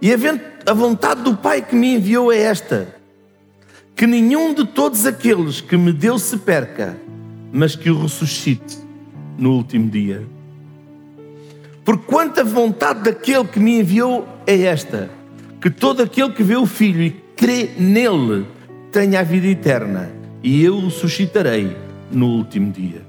E 0.00 0.10
a 0.10 0.72
vontade 0.72 1.22
do 1.22 1.36
Pai 1.36 1.60
que 1.60 1.76
me 1.76 1.96
enviou 1.96 2.32
é 2.32 2.38
esta: 2.38 2.88
que 3.94 4.06
nenhum 4.06 4.54
de 4.54 4.64
todos 4.64 5.04
aqueles 5.04 5.60
que 5.60 5.76
me 5.76 5.92
deu 5.92 6.18
se 6.18 6.38
perca, 6.38 6.96
mas 7.52 7.76
que 7.76 7.90
o 7.90 8.00
ressuscite 8.00 8.78
no 9.36 9.52
último 9.52 9.90
dia. 9.90 10.26
Porquanto 11.84 12.40
a 12.40 12.44
vontade 12.44 13.02
daquele 13.02 13.44
que 13.44 13.60
me 13.60 13.80
enviou 13.80 14.26
é 14.46 14.62
esta: 14.62 15.10
que 15.60 15.68
todo 15.68 16.02
aquele 16.02 16.32
que 16.32 16.42
vê 16.42 16.56
o 16.56 16.64
Filho 16.64 17.02
e 17.02 17.10
crê 17.36 17.68
nele 17.78 18.46
tenha 18.90 19.20
a 19.20 19.22
vida 19.22 19.46
eterna, 19.46 20.10
e 20.42 20.64
eu 20.64 20.78
o 20.78 20.90
suscitarei 20.90 21.76
no 22.10 22.28
último 22.28 22.72
dia. 22.72 23.06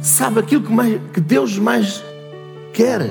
Sabe 0.00 0.40
aquilo 0.40 0.62
que, 0.62 0.72
mais, 0.72 1.00
que 1.12 1.20
Deus 1.20 1.58
mais 1.58 2.02
quer? 2.72 3.02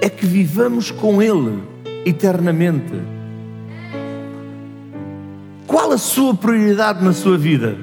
É 0.00 0.10
que 0.10 0.26
vivamos 0.26 0.90
com 0.90 1.22
Ele 1.22 1.62
eternamente. 2.04 2.94
Qual 5.66 5.90
a 5.90 5.98
sua 5.98 6.34
prioridade 6.34 7.02
na 7.02 7.12
sua 7.12 7.38
vida? 7.38 7.76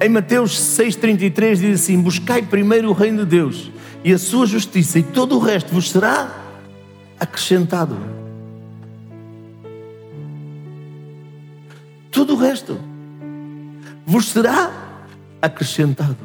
Em 0.00 0.08
Mateus 0.08 0.58
6,33 0.78 1.56
diz 1.56 1.80
assim: 1.82 2.00
Buscai 2.00 2.42
primeiro 2.42 2.90
o 2.90 2.92
reino 2.92 3.24
de 3.24 3.30
Deus 3.30 3.70
e 4.04 4.12
a 4.12 4.18
sua 4.18 4.46
justiça, 4.46 4.98
e 4.98 5.02
todo 5.02 5.36
o 5.36 5.38
resto 5.38 5.74
vos 5.74 5.90
será 5.90 6.30
acrescentado. 7.18 8.25
O 12.36 12.38
resto 12.38 12.78
vos 14.04 14.26
será 14.26 14.70
acrescentado. 15.40 16.18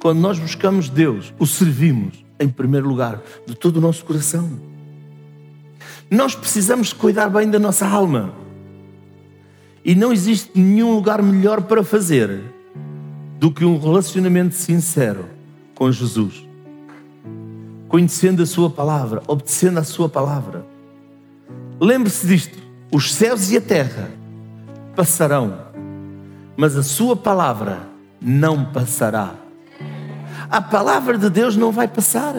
Quando 0.00 0.20
nós 0.20 0.38
buscamos 0.38 0.90
Deus, 0.90 1.32
o 1.38 1.46
servimos 1.46 2.22
em 2.38 2.48
primeiro 2.48 2.86
lugar 2.86 3.20
de 3.46 3.54
todo 3.56 3.78
o 3.78 3.80
nosso 3.80 4.04
coração. 4.04 4.48
Nós 6.10 6.34
precisamos 6.34 6.92
cuidar 6.92 7.28
bem 7.30 7.50
da 7.50 7.58
nossa 7.58 7.86
alma. 7.86 8.32
E 9.82 9.94
não 9.94 10.12
existe 10.12 10.50
nenhum 10.54 10.94
lugar 10.94 11.22
melhor 11.22 11.62
para 11.62 11.82
fazer 11.82 12.42
do 13.40 13.50
que 13.50 13.64
um 13.64 13.78
relacionamento 13.78 14.54
sincero 14.54 15.24
com 15.74 15.90
Jesus. 15.90 16.46
Conhecendo 17.88 18.42
a 18.42 18.46
Sua 18.46 18.68
palavra, 18.68 19.22
obedecendo 19.26 19.78
a 19.78 19.84
Sua 19.84 20.08
palavra. 20.08 20.64
Lembre-se 21.80 22.26
disto: 22.26 22.67
os 22.90 23.14
céus 23.14 23.50
e 23.50 23.56
a 23.56 23.60
terra 23.60 24.10
passarão, 24.96 25.58
mas 26.56 26.76
a 26.76 26.82
Sua 26.82 27.16
palavra 27.16 27.80
não 28.20 28.64
passará. 28.64 29.34
A 30.50 30.60
palavra 30.60 31.18
de 31.18 31.28
Deus 31.28 31.56
não 31.56 31.70
vai 31.70 31.86
passar. 31.86 32.34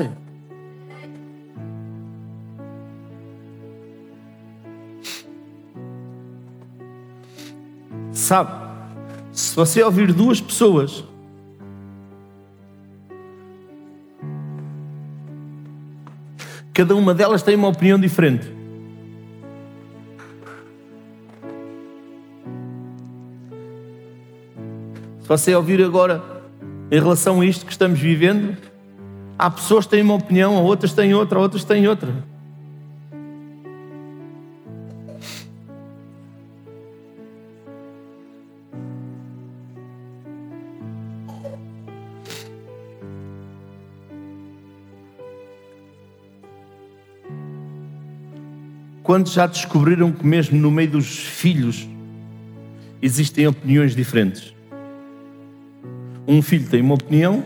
Sabe, 8.12 8.52
se 9.32 9.56
você 9.56 9.82
ouvir 9.82 10.12
duas 10.12 10.42
pessoas 10.42 11.04
cada 16.80 16.96
uma 16.96 17.14
delas 17.14 17.44
tem 17.44 17.58
uma 17.58 17.68
opinião 17.68 18.00
diferente. 18.00 18.59
Você 25.30 25.54
ouvir 25.54 25.80
agora 25.84 26.24
em 26.90 27.00
relação 27.00 27.42
a 27.42 27.46
isto 27.46 27.64
que 27.64 27.72
estamos 27.72 28.00
vivendo, 28.00 28.58
há 29.38 29.48
pessoas 29.48 29.86
que 29.86 29.92
têm 29.92 30.02
uma 30.02 30.16
opinião, 30.16 30.56
outras 30.64 30.92
têm 30.92 31.14
outra, 31.14 31.38
outras 31.38 31.64
têm 31.64 31.88
outra. 31.88 32.12
Quantos 49.04 49.34
já 49.34 49.46
descobriram 49.46 50.12
que 50.12 50.26
mesmo 50.26 50.58
no 50.58 50.72
meio 50.72 50.90
dos 50.90 51.20
filhos 51.20 51.88
existem 53.00 53.46
opiniões 53.46 53.96
diferentes? 53.96 54.59
Um 56.32 56.44
filho 56.44 56.70
tem 56.70 56.80
uma 56.80 56.94
opinião 56.94 57.44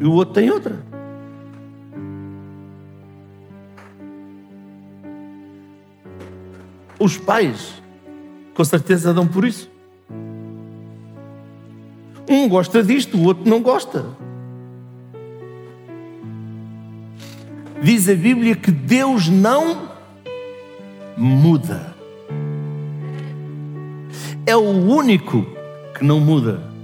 e 0.00 0.06
o 0.06 0.12
outro 0.12 0.32
tem 0.32 0.50
outra. 0.50 0.82
Os 6.98 7.18
pais, 7.18 7.82
com 8.54 8.64
certeza, 8.64 9.12
dão 9.12 9.28
por 9.28 9.44
isso. 9.44 9.70
Um 12.26 12.48
gosta 12.48 12.82
disto, 12.82 13.18
o 13.18 13.24
outro 13.24 13.46
não 13.46 13.60
gosta. 13.60 14.06
Diz 17.82 18.08
a 18.08 18.14
Bíblia 18.14 18.56
que 18.56 18.70
Deus 18.70 19.28
não 19.28 19.90
muda. 21.18 21.94
É 24.46 24.56
o 24.56 24.70
único 24.70 25.46
que 25.98 26.02
não 26.02 26.18
muda. 26.18 26.75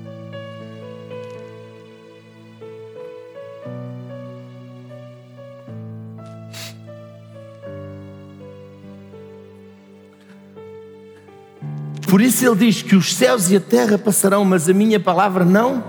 Por 12.12 12.20
isso 12.20 12.44
ele 12.44 12.56
diz 12.56 12.82
que 12.82 12.94
os 12.94 13.14
céus 13.14 13.50
e 13.50 13.56
a 13.56 13.60
terra 13.60 13.96
passarão, 13.96 14.44
mas 14.44 14.68
a 14.68 14.74
minha 14.74 15.00
palavra 15.00 15.46
não 15.46 15.82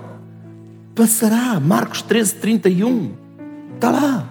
passará. 0.95 1.59
Marcos 1.59 2.01
13, 2.01 2.36
31. 2.36 3.11
Está 3.76 3.91
lá. 3.91 4.30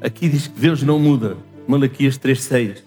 Aqui 0.00 0.28
diz 0.28 0.48
que 0.48 0.58
Deus 0.58 0.82
não 0.82 0.98
muda. 0.98 1.36
Malaquias 1.68 2.18
3, 2.18 2.42
6. 2.42 2.84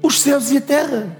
Os 0.00 0.20
céus 0.20 0.52
e 0.52 0.58
a 0.58 0.60
terra. 0.60 1.18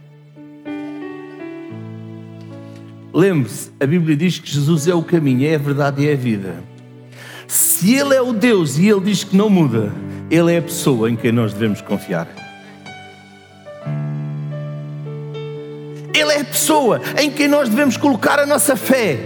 Lembre-se, 3.13 3.73
a 3.81 3.87
Bíblia 3.89 4.17
diz 4.17 4.39
que 4.39 4.49
Jesus 4.49 4.87
é 4.87 4.95
o 4.95 5.03
caminho, 5.03 5.49
é 5.49 5.57
a 5.57 5.59
verdade 5.59 6.03
e 6.03 6.09
é 6.09 6.13
a 6.13 6.17
vida. 6.17 6.63
Se 7.49 7.93
Ele 7.93 8.15
é 8.15 8.23
o 8.23 8.33
Deus 8.33 8.79
e 8.79 8.87
Ele 8.87 9.01
diz 9.01 9.25
que 9.25 9.37
não 9.37 9.51
muda, 9.51 9.93
Ele 10.35 10.53
é 10.53 10.59
a 10.59 10.63
pessoa 10.63 11.09
em 11.09 11.15
quem 11.15 11.31
nós 11.31 11.53
devemos 11.53 11.81
confiar. 11.81 12.27
Ele 16.13 16.33
é 16.33 16.41
a 16.41 16.45
pessoa 16.45 17.01
em 17.23 17.31
quem 17.31 17.47
nós 17.47 17.69
devemos 17.69 17.97
colocar 17.97 18.41
a 18.41 18.45
nossa 18.45 18.75
fé. 18.75 19.17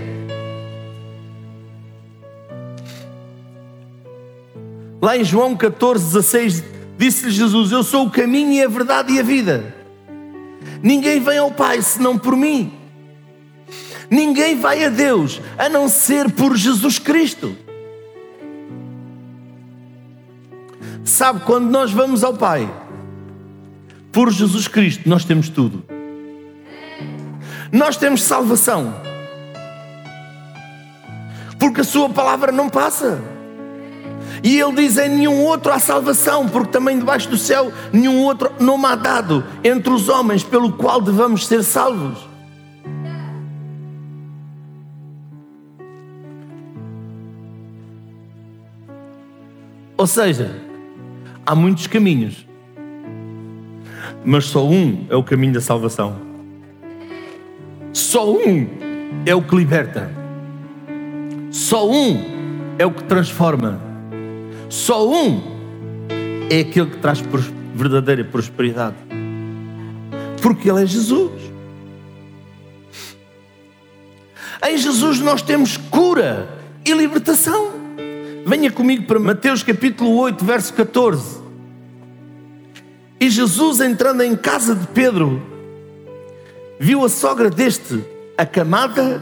Lá 5.00 5.16
em 5.16 5.24
João 5.24 5.56
14, 5.56 6.04
16, 6.04 6.64
disse-lhe 6.98 7.30
Jesus: 7.30 7.72
Eu 7.72 7.82
sou 7.82 8.04
o 8.04 8.10
caminho 8.10 8.52
e 8.52 8.62
a 8.62 8.68
verdade 8.68 9.14
e 9.14 9.18
a 9.18 9.22
vida. 9.22 9.74
Ninguém 10.82 11.20
vem 11.20 11.38
ao 11.38 11.50
Pai 11.50 11.80
senão 11.80 12.18
por 12.18 12.36
mim. 12.36 12.70
Ninguém 14.10 14.60
vai 14.60 14.84
a 14.84 14.90
Deus 14.90 15.40
a 15.56 15.70
não 15.70 15.88
ser 15.88 16.30
por 16.32 16.54
Jesus 16.54 16.98
Cristo. 16.98 17.56
Sabe, 21.18 21.40
quando 21.40 21.68
nós 21.68 21.90
vamos 21.90 22.22
ao 22.22 22.32
Pai, 22.32 22.72
por 24.12 24.30
Jesus 24.30 24.68
Cristo, 24.68 25.08
nós 25.08 25.24
temos 25.24 25.48
tudo. 25.48 25.82
Nós 27.72 27.96
temos 27.96 28.22
salvação. 28.22 28.94
Porque 31.58 31.80
a 31.80 31.84
Sua 31.84 32.08
palavra 32.08 32.52
não 32.52 32.68
passa. 32.70 33.20
E 34.44 34.60
Ele 34.60 34.76
diz: 34.76 34.96
em 34.96 35.08
nenhum 35.08 35.42
outro 35.42 35.72
há 35.72 35.80
salvação, 35.80 36.48
porque 36.48 36.70
também 36.70 36.96
debaixo 36.96 37.28
do 37.28 37.36
céu 37.36 37.72
nenhum 37.92 38.22
outro 38.22 38.52
nome 38.60 38.86
há 38.86 38.94
dado 38.94 39.44
entre 39.64 39.92
os 39.92 40.08
homens 40.08 40.44
pelo 40.44 40.70
qual 40.74 41.00
devamos 41.00 41.48
ser 41.48 41.64
salvos. 41.64 42.28
Ou 49.96 50.06
seja, 50.06 50.67
há 51.48 51.54
muitos 51.54 51.86
caminhos, 51.86 52.46
mas 54.22 54.44
só 54.44 54.68
um 54.68 55.06
é 55.08 55.16
o 55.16 55.22
caminho 55.22 55.54
da 55.54 55.62
salvação. 55.62 56.14
Só 57.90 58.30
um 58.30 58.68
é 59.24 59.34
o 59.34 59.40
que 59.40 59.56
liberta. 59.56 60.10
Só 61.50 61.90
um 61.90 62.22
é 62.78 62.84
o 62.84 62.90
que 62.90 63.02
transforma. 63.04 63.80
Só 64.68 65.08
um 65.08 65.40
é 66.50 66.60
aquele 66.60 66.90
que 66.90 66.98
traz 66.98 67.24
verdadeira 67.74 68.22
prosperidade. 68.24 68.96
Porque 70.42 70.68
Ele 70.70 70.82
é 70.82 70.86
Jesus. 70.86 71.32
Em 74.68 74.76
Jesus 74.76 75.18
nós 75.20 75.40
temos 75.40 75.78
cura 75.78 76.46
e 76.84 76.92
libertação. 76.92 77.78
Venha 78.48 78.70
comigo 78.70 79.04
para 79.04 79.18
Mateus 79.18 79.62
capítulo 79.62 80.16
8, 80.16 80.42
verso 80.42 80.72
14. 80.72 81.37
E 83.20 83.28
Jesus, 83.28 83.80
entrando 83.80 84.22
em 84.22 84.36
casa 84.36 84.74
de 84.74 84.86
Pedro, 84.88 85.42
viu 86.78 87.04
a 87.04 87.08
sogra 87.08 87.50
deste 87.50 88.04
acamada 88.36 89.20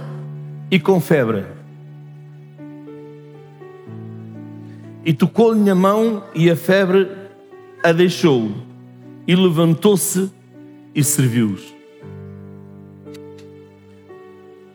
e 0.71 0.79
com 0.79 1.01
febre. 1.01 1.47
E 5.03 5.15
tocou-lhe 5.15 5.61
na 5.61 5.75
mão 5.75 6.25
e 6.35 6.51
a 6.51 6.57
febre 6.57 7.09
a 7.83 7.93
deixou. 7.93 8.51
E 9.27 9.35
levantou-se 9.35 10.31
e 10.95 11.03
serviu-os. 11.03 11.75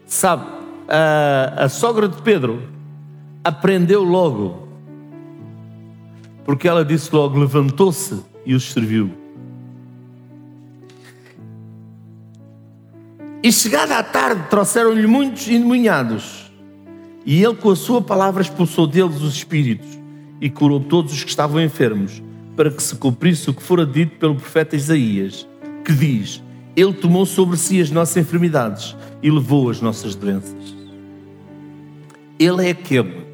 Sabe, 0.06 0.46
a, 0.88 1.66
a 1.66 1.70
sogra 1.70 2.08
de 2.08 2.20
Pedro 2.22 2.62
aprendeu 3.44 4.04
logo. 4.04 4.68
Porque 6.44 6.68
ela 6.68 6.84
disse 6.84 7.14
logo: 7.14 7.38
levantou-se 7.38 8.31
e 8.46 8.54
os 8.54 8.72
serviu. 8.72 9.12
E 13.44 13.52
chegada 13.52 13.98
à 13.98 14.04
tarde, 14.04 14.44
trouxeram-lhe 14.50 15.08
muitos 15.08 15.48
endemoniados. 15.48 16.52
E 17.26 17.44
ele, 17.44 17.56
com 17.56 17.72
a 17.72 17.76
sua 17.76 18.02
palavra, 18.02 18.42
expulsou 18.42 18.86
deles 18.86 19.20
os 19.22 19.34
espíritos 19.36 19.90
e 20.40 20.50
curou 20.50 20.80
todos 20.80 21.14
os 21.14 21.24
que 21.24 21.30
estavam 21.30 21.62
enfermos, 21.62 22.22
para 22.56 22.70
que 22.70 22.82
se 22.82 22.96
cumprisse 22.96 23.50
o 23.50 23.54
que 23.54 23.64
fora 23.64 23.86
dito 23.86 24.18
pelo 24.18 24.36
profeta 24.36 24.76
Isaías, 24.76 25.48
que 25.84 25.92
diz: 25.92 26.42
Ele 26.76 26.94
tomou 26.94 27.26
sobre 27.26 27.58
si 27.58 27.82
as 27.82 27.90
nossas 27.90 28.18
enfermidades 28.18 28.96
e 29.24 29.32
levou 29.32 29.70
as 29.70 29.82
nossas 29.82 30.14
doenças. 30.14 30.76
Ele 32.38 32.68
é 32.68 32.72
aquele 32.72 33.26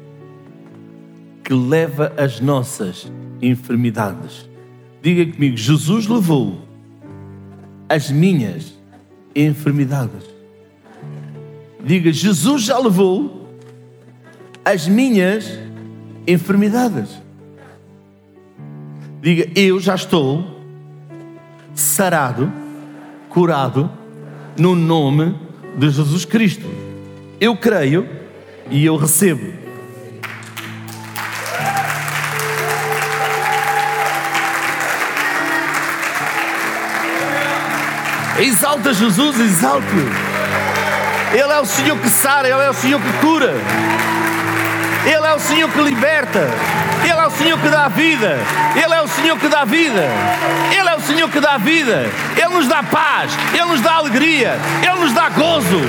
que 1.44 1.52
leva 1.52 2.12
as 2.16 2.40
nossas 2.40 3.10
enfermidades. 3.40 4.47
Diga 5.08 5.32
comigo: 5.32 5.56
Jesus 5.56 6.06
levou 6.06 6.58
as 7.88 8.10
minhas 8.10 8.78
enfermidades. 9.34 10.22
Diga: 11.82 12.12
Jesus 12.12 12.64
já 12.64 12.78
levou 12.78 13.48
as 14.62 14.86
minhas 14.86 15.58
enfermidades. 16.26 17.08
Diga: 19.22 19.50
Eu 19.58 19.80
já 19.80 19.94
estou 19.94 20.44
sarado, 21.74 22.52
curado, 23.30 23.90
no 24.58 24.74
nome 24.74 25.34
de 25.78 25.88
Jesus 25.88 26.26
Cristo. 26.26 26.66
Eu 27.40 27.56
creio 27.56 28.06
e 28.70 28.84
eu 28.84 28.98
recebo. 28.98 29.67
Exalta 38.38 38.94
Jesus, 38.94 39.40
exalte-o. 39.40 40.08
Ele 41.32 41.52
é 41.52 41.60
o 41.60 41.66
Senhor 41.66 41.98
que 41.98 42.08
sara, 42.08 42.48
Ele 42.48 42.62
é 42.62 42.70
o 42.70 42.74
Senhor 42.74 43.00
que 43.00 43.12
cura. 43.14 43.52
Ele 45.04 45.26
é 45.26 45.34
o 45.34 45.38
Senhor 45.40 45.68
que 45.70 45.80
liberta. 45.80 46.48
Ele 47.02 47.20
é 47.20 47.26
o 47.26 47.30
Senhor 47.30 47.58
que 47.58 47.68
dá 47.68 47.88
vida. 47.88 48.38
Ele 48.76 48.94
é 48.94 49.02
o 49.02 49.08
Senhor 49.08 49.38
que 49.38 49.48
dá 49.48 49.64
vida. 49.64 50.04
Ele 50.70 50.88
é 50.88 50.94
o 50.94 51.00
Senhor 51.00 51.28
que 51.28 51.40
dá 51.40 51.58
vida. 51.58 52.06
Ele 52.36 52.54
nos 52.54 52.68
dá 52.68 52.82
paz. 52.82 53.32
Ele 53.52 53.64
nos 53.64 53.80
dá 53.80 53.94
alegria. 53.94 54.56
Ele 54.82 55.00
nos 55.00 55.12
dá 55.12 55.28
gozo. 55.30 55.80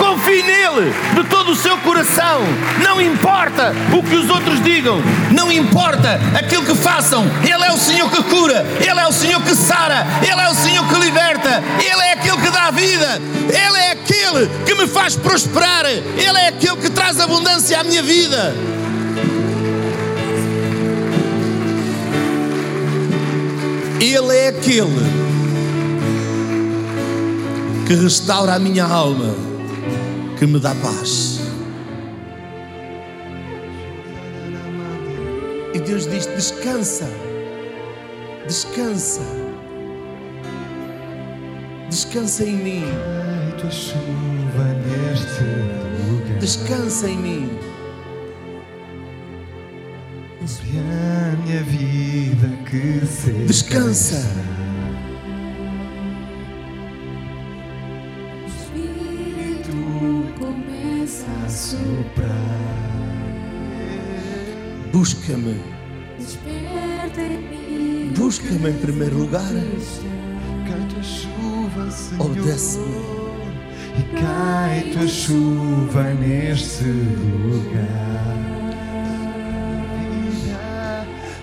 Confie 0.00 0.42
nele 0.42 0.92
de 1.14 1.24
todo 1.28 1.52
o 1.52 1.54
seu 1.54 1.76
coração. 1.78 2.40
Não 2.82 3.00
importa 3.00 3.74
o 3.92 4.02
que 4.02 4.16
os 4.16 4.30
outros 4.30 4.62
digam. 4.62 4.98
Não 5.30 5.52
importa 5.52 6.18
aquilo 6.34 6.64
que 6.64 6.74
façam. 6.74 7.24
Ele 7.44 7.64
é 7.64 7.70
o 7.70 7.76
Senhor 7.76 8.10
que 8.10 8.22
cura. 8.22 8.66
Ele 8.80 8.98
é 8.98 9.06
o 9.06 9.12
Senhor 9.12 9.42
que 9.42 9.54
sara. 9.54 10.06
Ele 10.22 10.40
é 10.40 10.48
o 10.48 10.54
Senhor 10.54 10.88
que 10.88 10.98
liberta. 10.98 11.62
Ele 11.78 12.02
é 12.02 12.12
aquele 12.12 12.38
que 12.38 12.50
dá 12.50 12.70
vida. 12.70 13.20
Ele 13.48 13.78
é 13.78 13.90
aquele 13.92 14.48
que 14.64 14.74
me 14.74 14.88
faz 14.88 15.14
prosperar. 15.14 15.84
Ele 15.84 16.38
é 16.38 16.48
aquele 16.48 16.76
que 16.78 16.88
traz 16.88 17.20
abundância 17.20 17.78
à 17.78 17.84
minha 17.84 18.02
vida. 18.02 18.54
Ele 24.00 24.34
é 24.34 24.48
aquele 24.48 25.30
que 27.86 27.94
restaura 27.96 28.54
a 28.54 28.58
minha 28.58 28.84
alma, 28.84 29.34
que 30.40 30.46
me 30.46 30.58
dá 30.58 30.74
paz. 30.76 31.38
E 35.74 35.78
Deus 35.78 36.06
diz: 36.06 36.24
descansa, 36.28 37.06
descansa, 38.46 39.20
descansa 41.90 42.44
em 42.44 42.56
mim, 42.56 42.84
descansa 46.40 47.06
em 47.06 47.18
mim. 47.18 47.58
Sobre 50.46 50.78
a 50.78 51.36
minha 51.44 51.62
vida 51.62 52.48
que 52.64 53.06
se 53.06 53.30
Descansa. 53.46 54.59
Soprar. 61.70 62.90
Busca-me, 64.92 65.60
Desperta 66.18 67.20
em 67.20 67.38
mim. 67.38 68.12
busca-me 68.16 68.70
em 68.70 68.74
primeiro 68.74 69.18
lugar. 69.18 69.42
Obedece-me. 72.18 73.20
E 73.98 74.02
cai 74.20 74.90
tua 74.92 75.06
chuva 75.06 76.14
neste 76.14 76.84
lugar. 76.84 78.26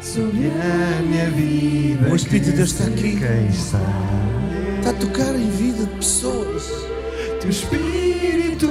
Sobre 0.01 0.47
a 0.47 1.01
minha 1.03 1.29
vida. 1.29 2.09
O 2.11 2.15
Espírito 2.15 2.45
de 2.45 2.51
Deus 2.53 2.71
está 2.71 2.89
que 2.91 3.15
aqui. 3.17 3.49
Está 3.49 3.79
a 4.89 4.93
tocar 4.93 5.35
em 5.35 5.49
vida 5.49 5.85
de 5.85 5.95
pessoas. 5.95 6.63
Teu 7.39 7.49
espírito 7.49 8.67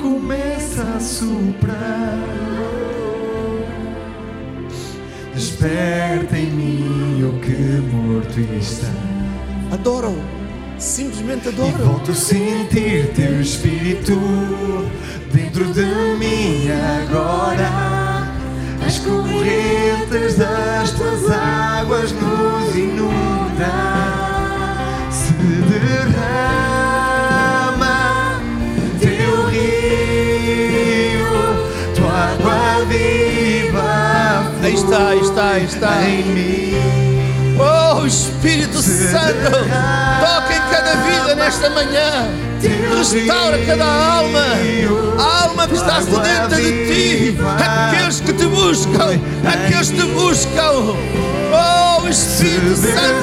começa 0.00 0.82
a 0.96 1.00
soprar. 1.00 2.18
Desperta 5.34 6.36
em 6.38 6.46
mim 6.46 7.22
o 7.24 7.40
que 7.40 7.52
morto 7.92 8.38
está. 8.58 8.88
Adoram, 9.72 10.16
simplesmente 10.78 11.46
E 11.46 11.48
adoram. 11.48 11.86
volto 11.86 12.10
a 12.12 12.14
sentir 12.14 13.10
teu 13.14 13.40
espírito 13.40 14.12
dentro 15.32 15.64
de 15.72 15.84
mim 16.18 16.68
agora. 17.02 18.28
As 18.86 18.98
correntes 19.00 20.36
das 20.36 20.92
tuas 20.92 21.30
águas 21.30 22.12
nos 22.12 22.76
inundam. 22.76 23.10
Se 25.10 25.32
derrama 25.32 26.63
está, 34.84 35.14
está, 35.14 35.58
está. 35.58 36.02
Em 36.08 36.22
mim. 36.24 36.74
Oh, 37.58 38.04
Espírito 38.06 38.82
Santo, 38.82 39.50
toca 40.20 40.54
em 40.54 40.60
cada 40.70 40.94
vida 41.04 41.34
nesta 41.36 41.70
manhã. 41.70 42.28
Restaura 42.96 43.58
cada 43.66 43.84
alma, 43.84 44.44
a 45.18 45.44
alma 45.44 45.68
que 45.68 45.74
está 45.74 46.00
sedenta 46.02 46.56
de 46.56 46.72
ti. 46.86 47.36
Aqueles 47.58 48.20
que 48.20 48.32
te 48.32 48.46
buscam, 48.46 49.20
aqueles 49.46 49.90
que 49.90 49.96
te 49.96 50.06
buscam. 50.08 50.96
Oh, 51.52 52.08
Espírito 52.08 52.76
Santo 52.76 53.22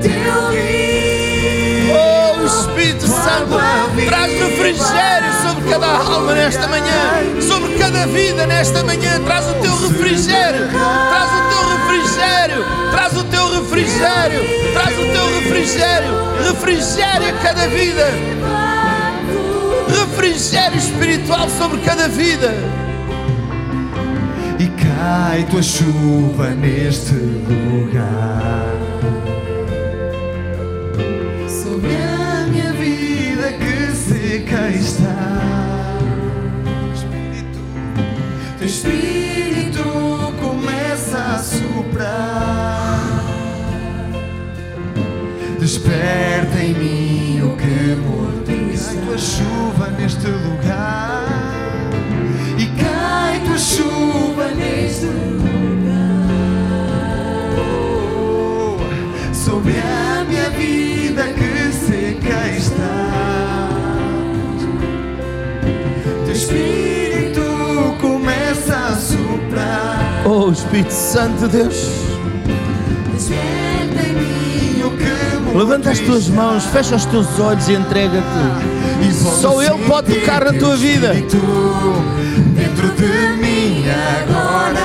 de 0.00 0.08
Deus. 0.08 0.46
Oh, 1.92 2.46
Espírito 2.46 3.06
Santo, 3.06 3.58
traz 4.06 4.32
refrigério 4.32 5.32
sobre 5.42 5.70
cada 5.70 5.86
alma 5.86 6.32
nesta 6.34 6.66
manhã, 6.68 7.22
cada 7.78 8.06
vida 8.06 8.46
nesta 8.46 8.82
manhã. 8.84 9.20
Traz 9.24 9.48
o 9.48 9.54
teu 9.54 9.76
refrigério, 9.88 10.68
traz 10.68 11.30
o 11.32 11.42
teu 11.50 11.62
refrigério, 11.76 12.64
traz 12.90 13.16
o 13.16 13.24
teu 13.24 13.60
refrigério, 13.60 14.72
traz 14.72 14.98
o 14.98 15.02
teu 15.12 15.40
refrigério. 15.40 16.26
Refrigério 16.46 17.28
a 17.28 17.32
cada 17.42 17.66
vida, 17.68 18.06
refrigério 19.88 20.78
espiritual 20.78 21.48
sobre 21.50 21.80
cada 21.80 22.08
vida. 22.08 22.54
E 24.58 24.68
cai 24.68 25.44
tua 25.50 25.62
chuva 25.62 26.50
neste 26.50 27.14
lugar. 27.14 28.72
Sobre 31.48 31.94
a 31.94 32.46
minha 32.46 32.72
vida 32.72 33.52
que 33.52 33.96
seca 33.96 34.68
está. 34.70 35.55
Espírito 38.66 39.82
começa 40.40 41.18
a 41.18 41.38
soprar. 41.38 43.24
Desperta 45.60 46.58
em 46.58 46.74
mim 46.74 47.42
o 47.42 47.56
que 47.56 47.94
está. 47.94 48.86
Cai 48.86 48.96
tua 49.04 49.18
chuva 49.18 49.88
neste 49.98 50.26
lugar. 50.26 51.24
E 52.58 52.66
cai 52.80 53.40
tua 53.46 53.58
chuva 53.58 54.35
Espírito 70.56 70.90
Santo 70.90 71.46
de 71.46 71.58
Deus, 71.58 71.76
levanta 75.54 75.90
as 75.90 75.98
tuas 75.98 76.28
mãos, 76.28 76.64
fecha 76.64 76.96
os 76.96 77.04
teus 77.04 77.38
olhos 77.38 77.68
e 77.68 77.74
entrega-te. 77.74 78.24
Só 79.40 79.62
Ele 79.62 79.84
pode 79.86 80.14
tocar 80.14 80.44
na 80.46 80.54
tua 80.54 80.76
vida. 80.76 81.12
Dentro 81.12 82.88
de 82.96 83.36
mim 83.38 83.84
agora. 84.22 84.80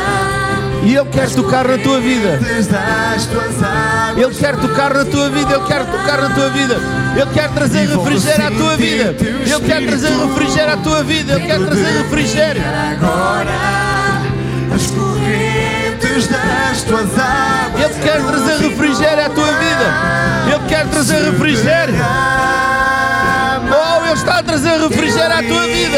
E 0.84 0.94
Ele 0.94 1.10
quer 1.10 1.30
tocar 1.30 1.66
na 1.66 1.78
tua 1.78 2.02
vida. 2.02 2.40
Ele 4.18 4.36
quer 4.36 4.58
tocar 4.58 4.94
na 4.94 5.06
tua 5.06 5.30
vida, 5.30 5.54
Ele 5.54 5.66
quer 5.68 5.86
tocar 5.86 6.22
na 6.22 6.30
tua 6.32 6.50
vida, 6.50 6.78
Ele 7.16 7.32
quer 7.34 7.50
trazer 7.50 7.88
refrigério 7.88 8.48
à 8.48 8.52
tua 8.52 8.76
vida, 8.76 9.16
Ele 9.22 9.60
quer 9.66 9.86
trazer 9.88 10.10
refrigério 10.10 10.74
à 10.74 10.78
tua 10.78 11.04
vida, 11.04 11.34
Ele 11.34 11.48
quer 11.48 11.60
trazer 11.60 11.98
refrigério. 11.98 12.62
Agora 12.92 13.82
Ele 16.12 17.94
quer 18.04 18.22
trazer 18.22 18.58
refrigério 18.58 19.26
à 19.26 19.30
tua 19.30 19.46
vida, 19.46 19.86
Ele 20.48 20.68
quer 20.68 20.86
trazer 20.88 21.24
refrigério. 21.32 21.96
Oh, 23.70 24.04
Ele 24.04 24.14
está 24.14 24.40
a 24.40 24.44
trazer 24.44 24.78
refrigério 24.78 25.38
à 25.38 25.42
tua 25.42 25.68
vida. 25.68 25.98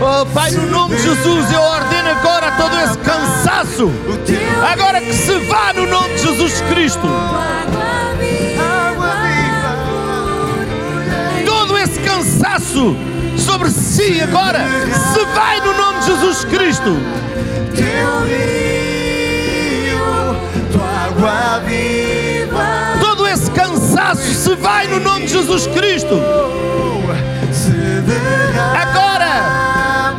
Oh, 0.00 0.24
Pai, 0.26 0.52
no 0.52 0.66
nome 0.66 0.94
de 0.96 1.02
Jesus, 1.02 1.52
eu 1.52 1.60
ordeno 1.60 2.10
agora 2.10 2.52
todo 2.52 2.78
esse 2.80 2.98
cansaço, 2.98 3.92
agora 4.72 5.00
que 5.00 5.12
se 5.12 5.34
vá 5.46 5.72
no 5.72 5.86
nome 5.86 6.14
de 6.14 6.22
Jesus 6.22 6.60
Cristo. 6.70 7.08
Cansaço 12.42 12.96
sobre 13.36 13.70
si 13.70 14.20
agora 14.20 14.58
se 15.12 15.24
vai 15.26 15.60
no 15.60 15.76
nome 15.76 16.00
de 16.00 16.06
Jesus 16.06 16.44
Cristo. 16.44 16.96
Teu 17.76 18.24
rio, 18.26 19.96
tua 20.72 20.88
água 21.06 21.60
viva. 21.60 22.98
Todo 23.00 23.26
esse 23.28 23.48
cansaço 23.52 24.22
se 24.22 24.54
vai 24.56 24.88
no 24.88 24.98
nome 24.98 25.26
de 25.26 25.34
Jesus 25.34 25.68
Cristo. 25.68 26.20
Agora, 28.74 30.14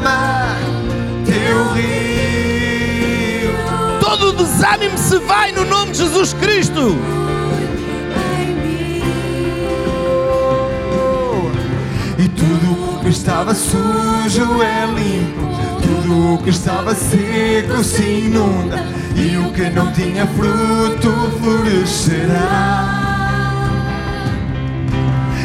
teu 1.25 1.73
rio. 1.73 3.51
todo 3.99 4.29
o 4.29 4.33
desânimo 4.33 4.97
se 4.97 5.17
vai 5.19 5.51
no 5.51 5.65
nome 5.65 5.91
de 5.91 5.97
Jesus 5.97 6.33
Cristo. 6.33 6.97
Estava 13.13 13.53
sujo 13.53 14.61
é 14.63 14.85
limpo, 14.87 15.47
tudo 15.83 16.33
o 16.33 16.37
que 16.39 16.49
estava 16.49 16.95
seco 16.95 17.83
se 17.83 18.01
inunda, 18.01 18.83
e 19.15 19.37
o 19.37 19.51
que 19.53 19.69
não 19.69 19.91
tinha 19.91 20.25
fruto 20.25 21.11
florescerá. 21.39 22.89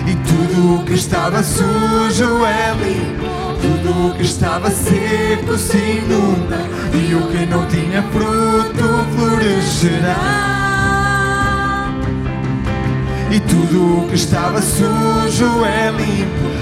E 0.06 0.14
tudo 0.26 0.76
o 0.76 0.84
que 0.84 0.94
estava 0.94 1.42
sujo 1.42 2.42
é 2.46 2.74
limpo, 2.82 3.26
tudo 3.60 4.08
o 4.08 4.14
que 4.14 4.22
estava 4.22 4.70
seco 4.70 5.58
se 5.58 5.76
inunda, 5.76 6.56
e 6.94 7.14
o 7.14 7.28
que 7.28 7.44
não 7.44 7.66
tinha 7.66 8.02
fruto 8.02 9.04
florescerá. 9.14 10.48
E 13.30 13.38
tudo 13.40 13.98
o 13.98 14.08
que 14.08 14.14
estava 14.14 14.62
sujo 14.62 15.66
é 15.66 15.90
limpo, 15.90 16.57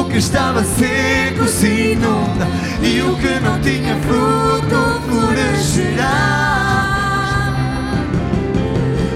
o 0.00 0.04
que 0.04 0.18
estava 0.18 0.62
seco 0.62 1.46
se 1.46 1.92
inunda, 1.92 2.46
e 2.82 3.00
o 3.00 3.16
que 3.16 3.40
não 3.40 3.58
tinha 3.60 3.96
fruto 3.96 5.00
florescerá. 5.08 6.36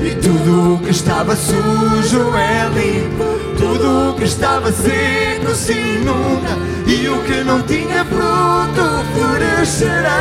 E 0.02 0.14
tudo 0.16 0.74
o 0.74 0.78
que 0.78 0.90
estava 0.90 1.36
sujo 1.36 2.34
é 2.34 2.68
limpo, 2.74 3.24
tudo 3.58 4.10
o 4.10 4.14
que 4.14 4.24
estava 4.24 4.72
seco 4.72 5.54
se 5.54 5.72
inunda, 5.72 6.56
e 6.86 7.08
o 7.08 7.22
que 7.22 7.44
não 7.44 7.62
tinha 7.62 8.04
fruto 8.04 9.04
florescerá. 9.14 10.20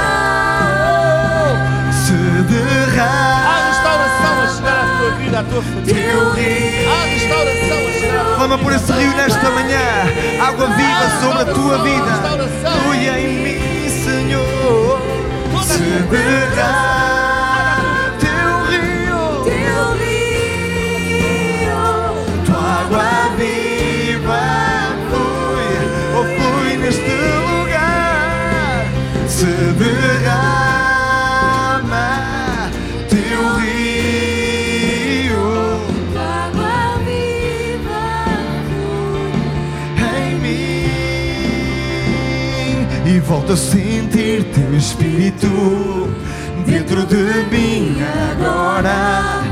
Se 1.91 2.13
derrama 2.51 3.58
à 5.39 5.43
tua 5.43 5.61
família. 5.61 6.89
Há 6.89 7.05
restauração 7.05 7.77
a 7.77 8.25
tua 8.25 8.35
Clama 8.35 8.57
por 8.57 8.73
esse 8.73 8.91
rio 8.91 9.15
nesta 9.15 9.49
manhã, 9.51 9.79
água 10.41 10.67
viva 10.67 11.09
sobre 11.21 11.41
a 11.41 11.45
tua 11.53 11.77
vida. 11.83 12.11
Flui 12.83 13.07
em 13.07 13.27
mim, 13.43 13.89
Senhor. 14.03 14.99
Se 15.63 15.77
derrama 15.77 17.18
volto 43.29 43.53
a 43.53 43.55
sentir 43.55 44.43
teu 44.55 44.75
espírito 44.75 45.47
dentro 46.65 47.05
de 47.05 47.45
mim 47.51 47.95
agora. 48.31 49.43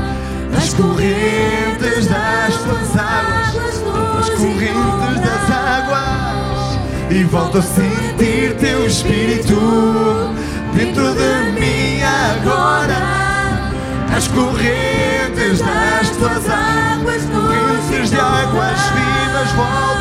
As 0.56 0.74
correntes 0.74 2.08
das 2.08 2.56
tuas 2.56 2.96
águas 2.96 3.78
as 4.18 4.30
correntes 4.30 5.20
das 5.20 5.50
águas. 5.56 6.80
E 7.08 7.22
volto 7.22 7.58
a 7.58 7.62
sentir 7.62 8.56
teu 8.56 8.84
espírito 8.84 10.34
dentro 10.74 11.14
de 11.14 11.52
mim 11.52 12.02
agora. 12.02 13.70
As 14.12 14.26
correntes 14.26 15.60
das 15.60 16.10
tuas 16.16 16.50
águas, 16.50 17.22
correntes 17.32 18.10
de 18.10 18.18
águas 18.18 18.80
vivas 18.96 19.52
voltam 19.52 19.98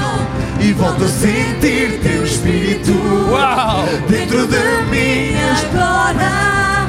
e 0.59 0.73
volto 0.73 1.03
a 1.03 1.07
sentir 1.07 1.99
teu 2.01 2.23
espírito 2.23 2.91
Uau! 3.31 3.85
dentro 4.09 4.47
de 4.47 4.57
mim. 4.89 5.35
agora 5.37 6.87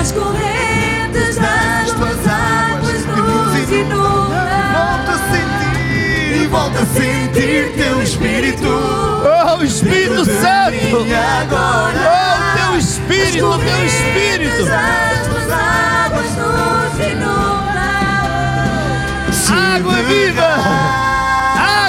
as 0.00 0.12
correntes 0.12 1.36
das 1.36 1.92
tuas 1.92 2.26
águas 2.26 3.06
nos 3.06 3.70
inundam. 3.70 4.32
Volto 4.72 5.10
a 5.10 5.18
sentir 5.30 6.42
e 6.42 6.46
volto 6.46 6.78
a 6.78 6.86
sentir 6.86 7.72
teu 7.76 8.02
espírito 8.02 8.68
Oh, 8.68 9.62
Espírito 9.62 10.24
de 10.24 10.32
Santo! 10.40 11.04
mim 11.04 11.14
agora. 11.14 12.00
Oh, 12.02 12.70
teu 12.70 12.78
Espírito, 12.78 13.58
teu 13.58 13.86
Espírito! 13.86 14.64
Das 14.64 15.26
tuas 15.28 15.50
águas 15.50 16.30
nos 16.36 17.06
inundam. 17.06 17.72
Água 19.76 20.02
viva! 20.02 21.11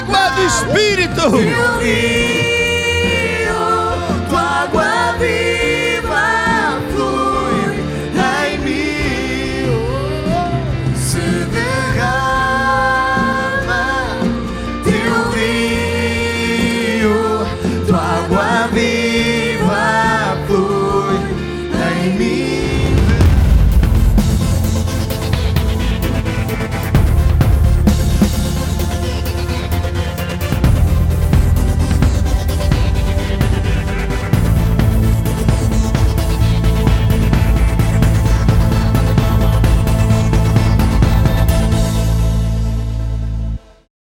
Água 0.04 0.30
do 0.32 0.46
Espírito! 0.46 2.53